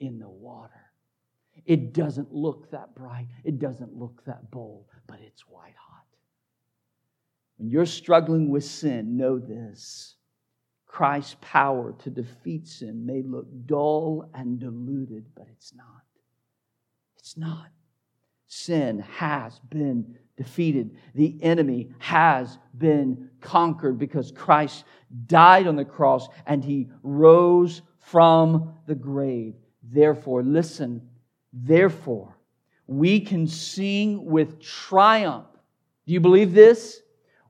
in 0.00 0.18
the 0.18 0.28
water. 0.28 0.72
It 1.64 1.92
doesn't 1.92 2.32
look 2.32 2.70
that 2.70 2.94
bright, 2.94 3.26
it 3.44 3.58
doesn't 3.58 3.94
look 3.94 4.24
that 4.26 4.50
bold, 4.50 4.86
but 5.06 5.18
it's 5.20 5.42
white 5.42 5.74
hot. 5.76 6.04
When 7.56 7.68
you're 7.68 7.86
struggling 7.86 8.50
with 8.50 8.64
sin, 8.64 9.16
know 9.16 9.38
this 9.38 10.14
Christ's 10.86 11.36
power 11.40 11.94
to 12.00 12.10
defeat 12.10 12.66
sin 12.66 13.04
may 13.04 13.22
look 13.22 13.46
dull 13.66 14.30
and 14.34 14.58
diluted, 14.58 15.26
but 15.34 15.46
it's 15.52 15.74
not. 15.74 16.02
It's 17.18 17.36
not. 17.36 17.68
Sin 18.46 19.00
has 19.00 19.60
been 19.68 20.16
defeated. 20.36 20.96
The 21.14 21.36
enemy 21.42 21.90
has 21.98 22.58
been 22.78 23.28
conquered 23.40 23.98
because 23.98 24.32
Christ 24.32 24.84
died 25.26 25.66
on 25.66 25.76
the 25.76 25.84
cross 25.84 26.28
and 26.46 26.64
he 26.64 26.88
rose 27.02 27.82
from 27.98 28.72
the 28.86 28.94
grave. 28.94 29.54
Therefore, 29.90 30.42
listen, 30.42 31.08
therefore, 31.52 32.36
we 32.86 33.20
can 33.20 33.46
sing 33.46 34.24
with 34.24 34.60
triumph. 34.60 35.46
Do 36.06 36.12
you 36.12 36.20
believe 36.20 36.52
this? 36.52 37.00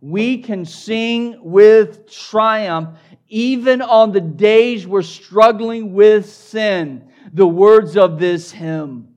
We 0.00 0.38
can 0.42 0.64
sing 0.64 1.38
with 1.42 2.08
triumph 2.10 2.98
even 3.28 3.82
on 3.82 4.12
the 4.12 4.20
days 4.20 4.86
we're 4.86 5.02
struggling 5.02 5.92
with 5.92 6.26
sin. 6.30 7.10
The 7.32 7.46
words 7.46 7.96
of 7.96 8.18
this 8.18 8.50
hymn 8.50 9.08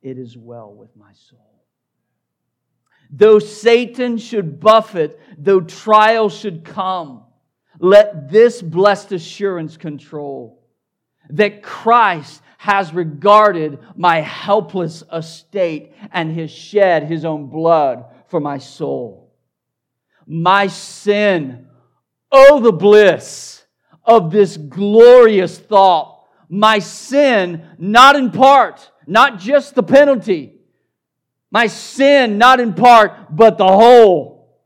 It 0.00 0.18
is 0.18 0.36
well 0.36 0.72
with 0.72 0.96
my 0.96 1.12
soul. 1.12 1.64
Though 3.10 3.38
Satan 3.38 4.16
should 4.16 4.58
buffet, 4.58 5.18
though 5.36 5.60
trial 5.60 6.30
should 6.30 6.64
come, 6.64 7.24
let 7.78 8.30
this 8.30 8.62
blessed 8.62 9.12
assurance 9.12 9.76
control 9.76 10.61
that 11.32 11.62
Christ 11.62 12.42
has 12.58 12.94
regarded 12.94 13.78
my 13.96 14.20
helpless 14.20 15.02
estate 15.12 15.92
and 16.12 16.32
has 16.38 16.50
shed 16.50 17.04
his 17.04 17.24
own 17.24 17.48
blood 17.48 18.04
for 18.28 18.38
my 18.38 18.58
soul. 18.58 19.32
My 20.26 20.68
sin, 20.68 21.66
oh, 22.30 22.60
the 22.60 22.72
bliss 22.72 23.64
of 24.04 24.30
this 24.30 24.56
glorious 24.56 25.58
thought. 25.58 26.26
My 26.48 26.78
sin, 26.78 27.66
not 27.78 28.14
in 28.14 28.30
part, 28.30 28.90
not 29.06 29.40
just 29.40 29.74
the 29.74 29.82
penalty. 29.82 30.60
My 31.50 31.66
sin, 31.66 32.38
not 32.38 32.60
in 32.60 32.74
part, 32.74 33.34
but 33.34 33.58
the 33.58 33.66
whole. 33.66 34.60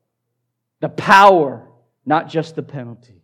The 0.81 0.89
power, 0.89 1.67
not 2.05 2.29
just 2.29 2.57
the 2.57 2.63
penalty. 2.63 3.16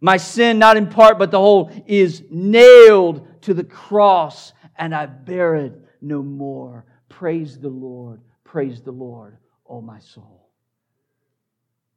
My 0.00 0.16
sin, 0.16 0.58
not 0.58 0.76
in 0.76 0.86
part, 0.88 1.18
but 1.18 1.30
the 1.30 1.38
whole, 1.38 1.70
is 1.86 2.22
nailed 2.30 3.42
to 3.42 3.54
the 3.54 3.64
cross, 3.64 4.52
and 4.76 4.94
I 4.94 5.06
bear 5.06 5.56
it 5.56 5.72
no 6.00 6.22
more. 6.22 6.86
Praise 7.08 7.58
the 7.58 7.68
Lord. 7.68 8.20
Praise 8.44 8.80
the 8.80 8.92
Lord, 8.92 9.36
O 9.66 9.80
my 9.80 9.98
soul. 9.98 10.48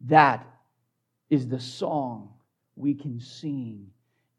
That 0.02 0.46
is 1.30 1.48
the 1.48 1.60
song 1.60 2.34
we 2.76 2.94
can 2.94 3.20
sing 3.20 3.88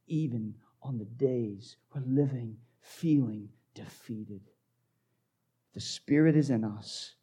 even 0.06 0.54
on 0.82 0.98
the 0.98 1.04
days 1.04 1.76
we're 1.94 2.02
living, 2.06 2.58
feeling 2.82 3.48
defeated. 3.74 4.42
The 5.72 5.80
Spirit 5.80 6.36
is 6.36 6.50
in 6.50 6.64
us, 6.64 7.14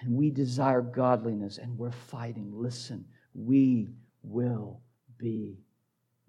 and 0.00 0.14
we 0.14 0.30
desire 0.30 0.80
godliness, 0.80 1.58
and 1.58 1.76
we're 1.76 1.90
fighting. 1.90 2.52
Listen, 2.54 3.04
we 3.34 3.88
will 4.22 4.80
be 5.18 5.58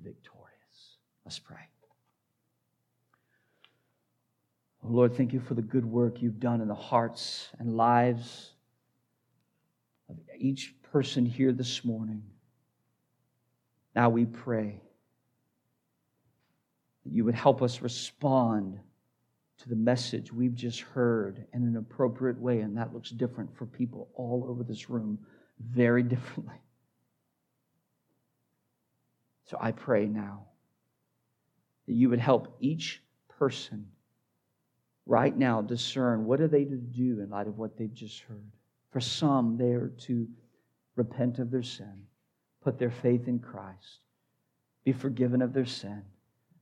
victorious. 0.03 0.97
Let's 1.25 1.39
pray. 1.39 1.57
Oh 4.83 4.89
Lord, 4.89 5.15
thank 5.15 5.33
you 5.33 5.39
for 5.39 5.53
the 5.53 5.61
good 5.61 5.85
work 5.85 6.21
you've 6.21 6.39
done 6.39 6.61
in 6.61 6.67
the 6.67 6.75
hearts 6.75 7.49
and 7.59 7.75
lives 7.75 8.51
of 10.09 10.17
each 10.37 10.73
person 10.91 11.25
here 11.25 11.51
this 11.51 11.83
morning. 11.83 12.23
Now 13.95 14.09
we 14.09 14.25
pray 14.25 14.81
that 17.03 17.11
you 17.11 17.25
would 17.25 17.35
help 17.35 17.61
us 17.61 17.81
respond 17.81 18.79
to 19.59 19.69
the 19.69 19.75
message 19.75 20.31
we've 20.31 20.55
just 20.55 20.79
heard 20.79 21.45
in 21.53 21.63
an 21.63 21.75
appropriate 21.75 22.39
way, 22.39 22.61
and 22.61 22.77
that 22.77 22.93
looks 22.93 23.09
different 23.09 23.55
for 23.57 23.65
people 23.65 24.07
all 24.15 24.45
over 24.47 24.63
this 24.63 24.89
room, 24.89 25.19
very 25.59 26.03
differently. 26.15 26.55
So 29.49 29.57
I 29.59 29.71
pray 29.71 30.05
now 30.05 30.43
that 31.87 31.93
you 31.93 32.09
would 32.09 32.19
help 32.19 32.55
each 32.59 33.01
person 33.27 33.87
right 35.07 35.35
now 35.35 35.63
discern 35.63 36.25
what 36.25 36.39
are 36.39 36.47
they 36.47 36.65
to 36.65 36.75
do 36.75 37.19
in 37.19 37.31
light 37.31 37.47
of 37.47 37.57
what 37.57 37.75
they've 37.75 37.91
just 37.91 38.19
heard. 38.19 38.51
For 38.91 38.99
some, 38.99 39.57
they 39.57 39.71
are 39.71 39.91
to 40.01 40.27
repent 40.95 41.39
of 41.39 41.49
their 41.49 41.63
sin, 41.63 42.03
put 42.61 42.77
their 42.77 42.91
faith 42.91 43.27
in 43.27 43.39
Christ, 43.39 44.01
be 44.83 44.91
forgiven 44.91 45.41
of 45.41 45.51
their 45.51 45.65
sin, 45.65 46.03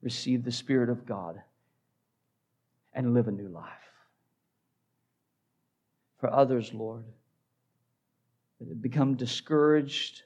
receive 0.01 0.45
the 0.45 0.51
Spirit 0.51 0.89
of 0.89 1.05
God, 1.05 1.41
and 2.93 3.13
live 3.13 3.27
a 3.27 3.31
new 3.31 3.49
life. 3.49 3.65
For 6.19 6.33
others, 6.33 6.73
Lord, 6.73 7.03
become 8.79 9.15
discouraged 9.15 10.23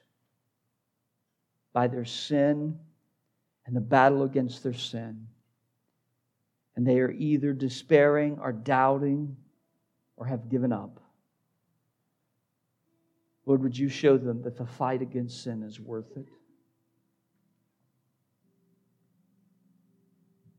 by 1.72 1.88
their 1.88 2.04
sin 2.04 2.78
and 3.66 3.76
the 3.76 3.80
battle 3.80 4.22
against 4.22 4.62
their 4.62 4.74
sin. 4.74 5.26
And 6.76 6.86
they 6.86 7.00
are 7.00 7.10
either 7.10 7.52
despairing 7.52 8.38
or 8.40 8.52
doubting 8.52 9.36
or 10.16 10.26
have 10.26 10.48
given 10.48 10.72
up. 10.72 11.00
Lord, 13.44 13.62
would 13.62 13.76
you 13.76 13.88
show 13.88 14.16
them 14.16 14.42
that 14.42 14.56
the 14.56 14.66
fight 14.66 15.02
against 15.02 15.42
sin 15.42 15.62
is 15.62 15.80
worth 15.80 16.16
it? 16.16 16.28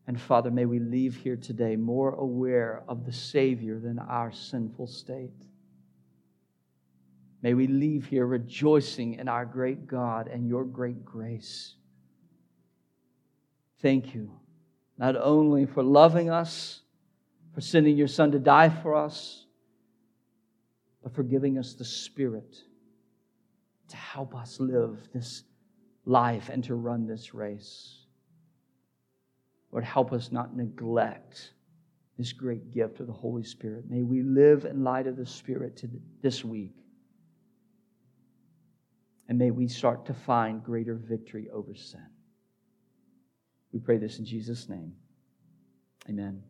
And 0.05 0.19
Father, 0.19 0.51
may 0.51 0.65
we 0.65 0.79
leave 0.79 1.15
here 1.15 1.37
today 1.37 1.77
more 1.77 2.13
aware 2.13 2.83
of 2.87 3.05
the 3.05 3.13
Savior 3.13 3.79
than 3.79 3.99
our 3.99 4.31
sinful 4.33 4.87
state. 4.87 5.31
May 7.43 7.53
we 7.53 7.67
leave 7.67 8.05
here 8.05 8.25
rejoicing 8.25 9.15
in 9.15 9.27
our 9.27 9.45
great 9.45 9.85
God 9.85 10.29
and 10.29 10.47
your 10.47 10.63
great 10.63 11.03
grace. 11.03 11.75
Thank 13.81 14.15
you, 14.15 14.31
not 14.97 15.17
only 15.17 15.65
for 15.65 15.83
loving 15.83 16.29
us, 16.29 16.79
for 17.53 17.59
sending 17.59 17.97
your 17.97 18.07
Son 18.07 18.31
to 18.31 18.39
die 18.39 18.69
for 18.69 18.95
us, 18.95 19.45
but 21.03 21.13
for 21.13 21.23
giving 21.23 21.57
us 21.57 21.73
the 21.73 21.83
Spirit 21.83 22.55
to 23.89 23.97
help 23.97 24.33
us 24.33 24.61
live 24.61 24.97
this 25.13 25.43
life 26.05 26.47
and 26.47 26.63
to 26.63 26.75
run 26.75 27.05
this 27.05 27.33
race. 27.33 28.05
Lord, 29.69 29.83
help 29.83 30.13
us 30.13 30.31
not 30.31 30.55
neglect 30.55 31.51
this 32.17 32.31
great 32.31 32.71
gift 32.71 33.01
of 33.01 33.07
the 33.07 33.13
Holy 33.13 33.43
Spirit. 33.43 33.83
May 33.89 34.01
we 34.01 34.21
live 34.21 34.63
in 34.63 34.85
light 34.85 35.07
of 35.07 35.17
the 35.17 35.25
Spirit 35.25 35.83
this 36.21 36.45
week. 36.45 36.77
And 39.27 39.37
may 39.37 39.51
we 39.51 39.67
start 39.67 40.05
to 40.07 40.13
find 40.13 40.63
greater 40.63 40.95
victory 40.95 41.49
over 41.51 41.73
sin. 41.73 42.05
We 43.71 43.79
pray 43.79 43.97
this 43.97 44.19
in 44.19 44.25
Jesus' 44.25 44.69
name. 44.69 44.93
Amen. 46.09 46.43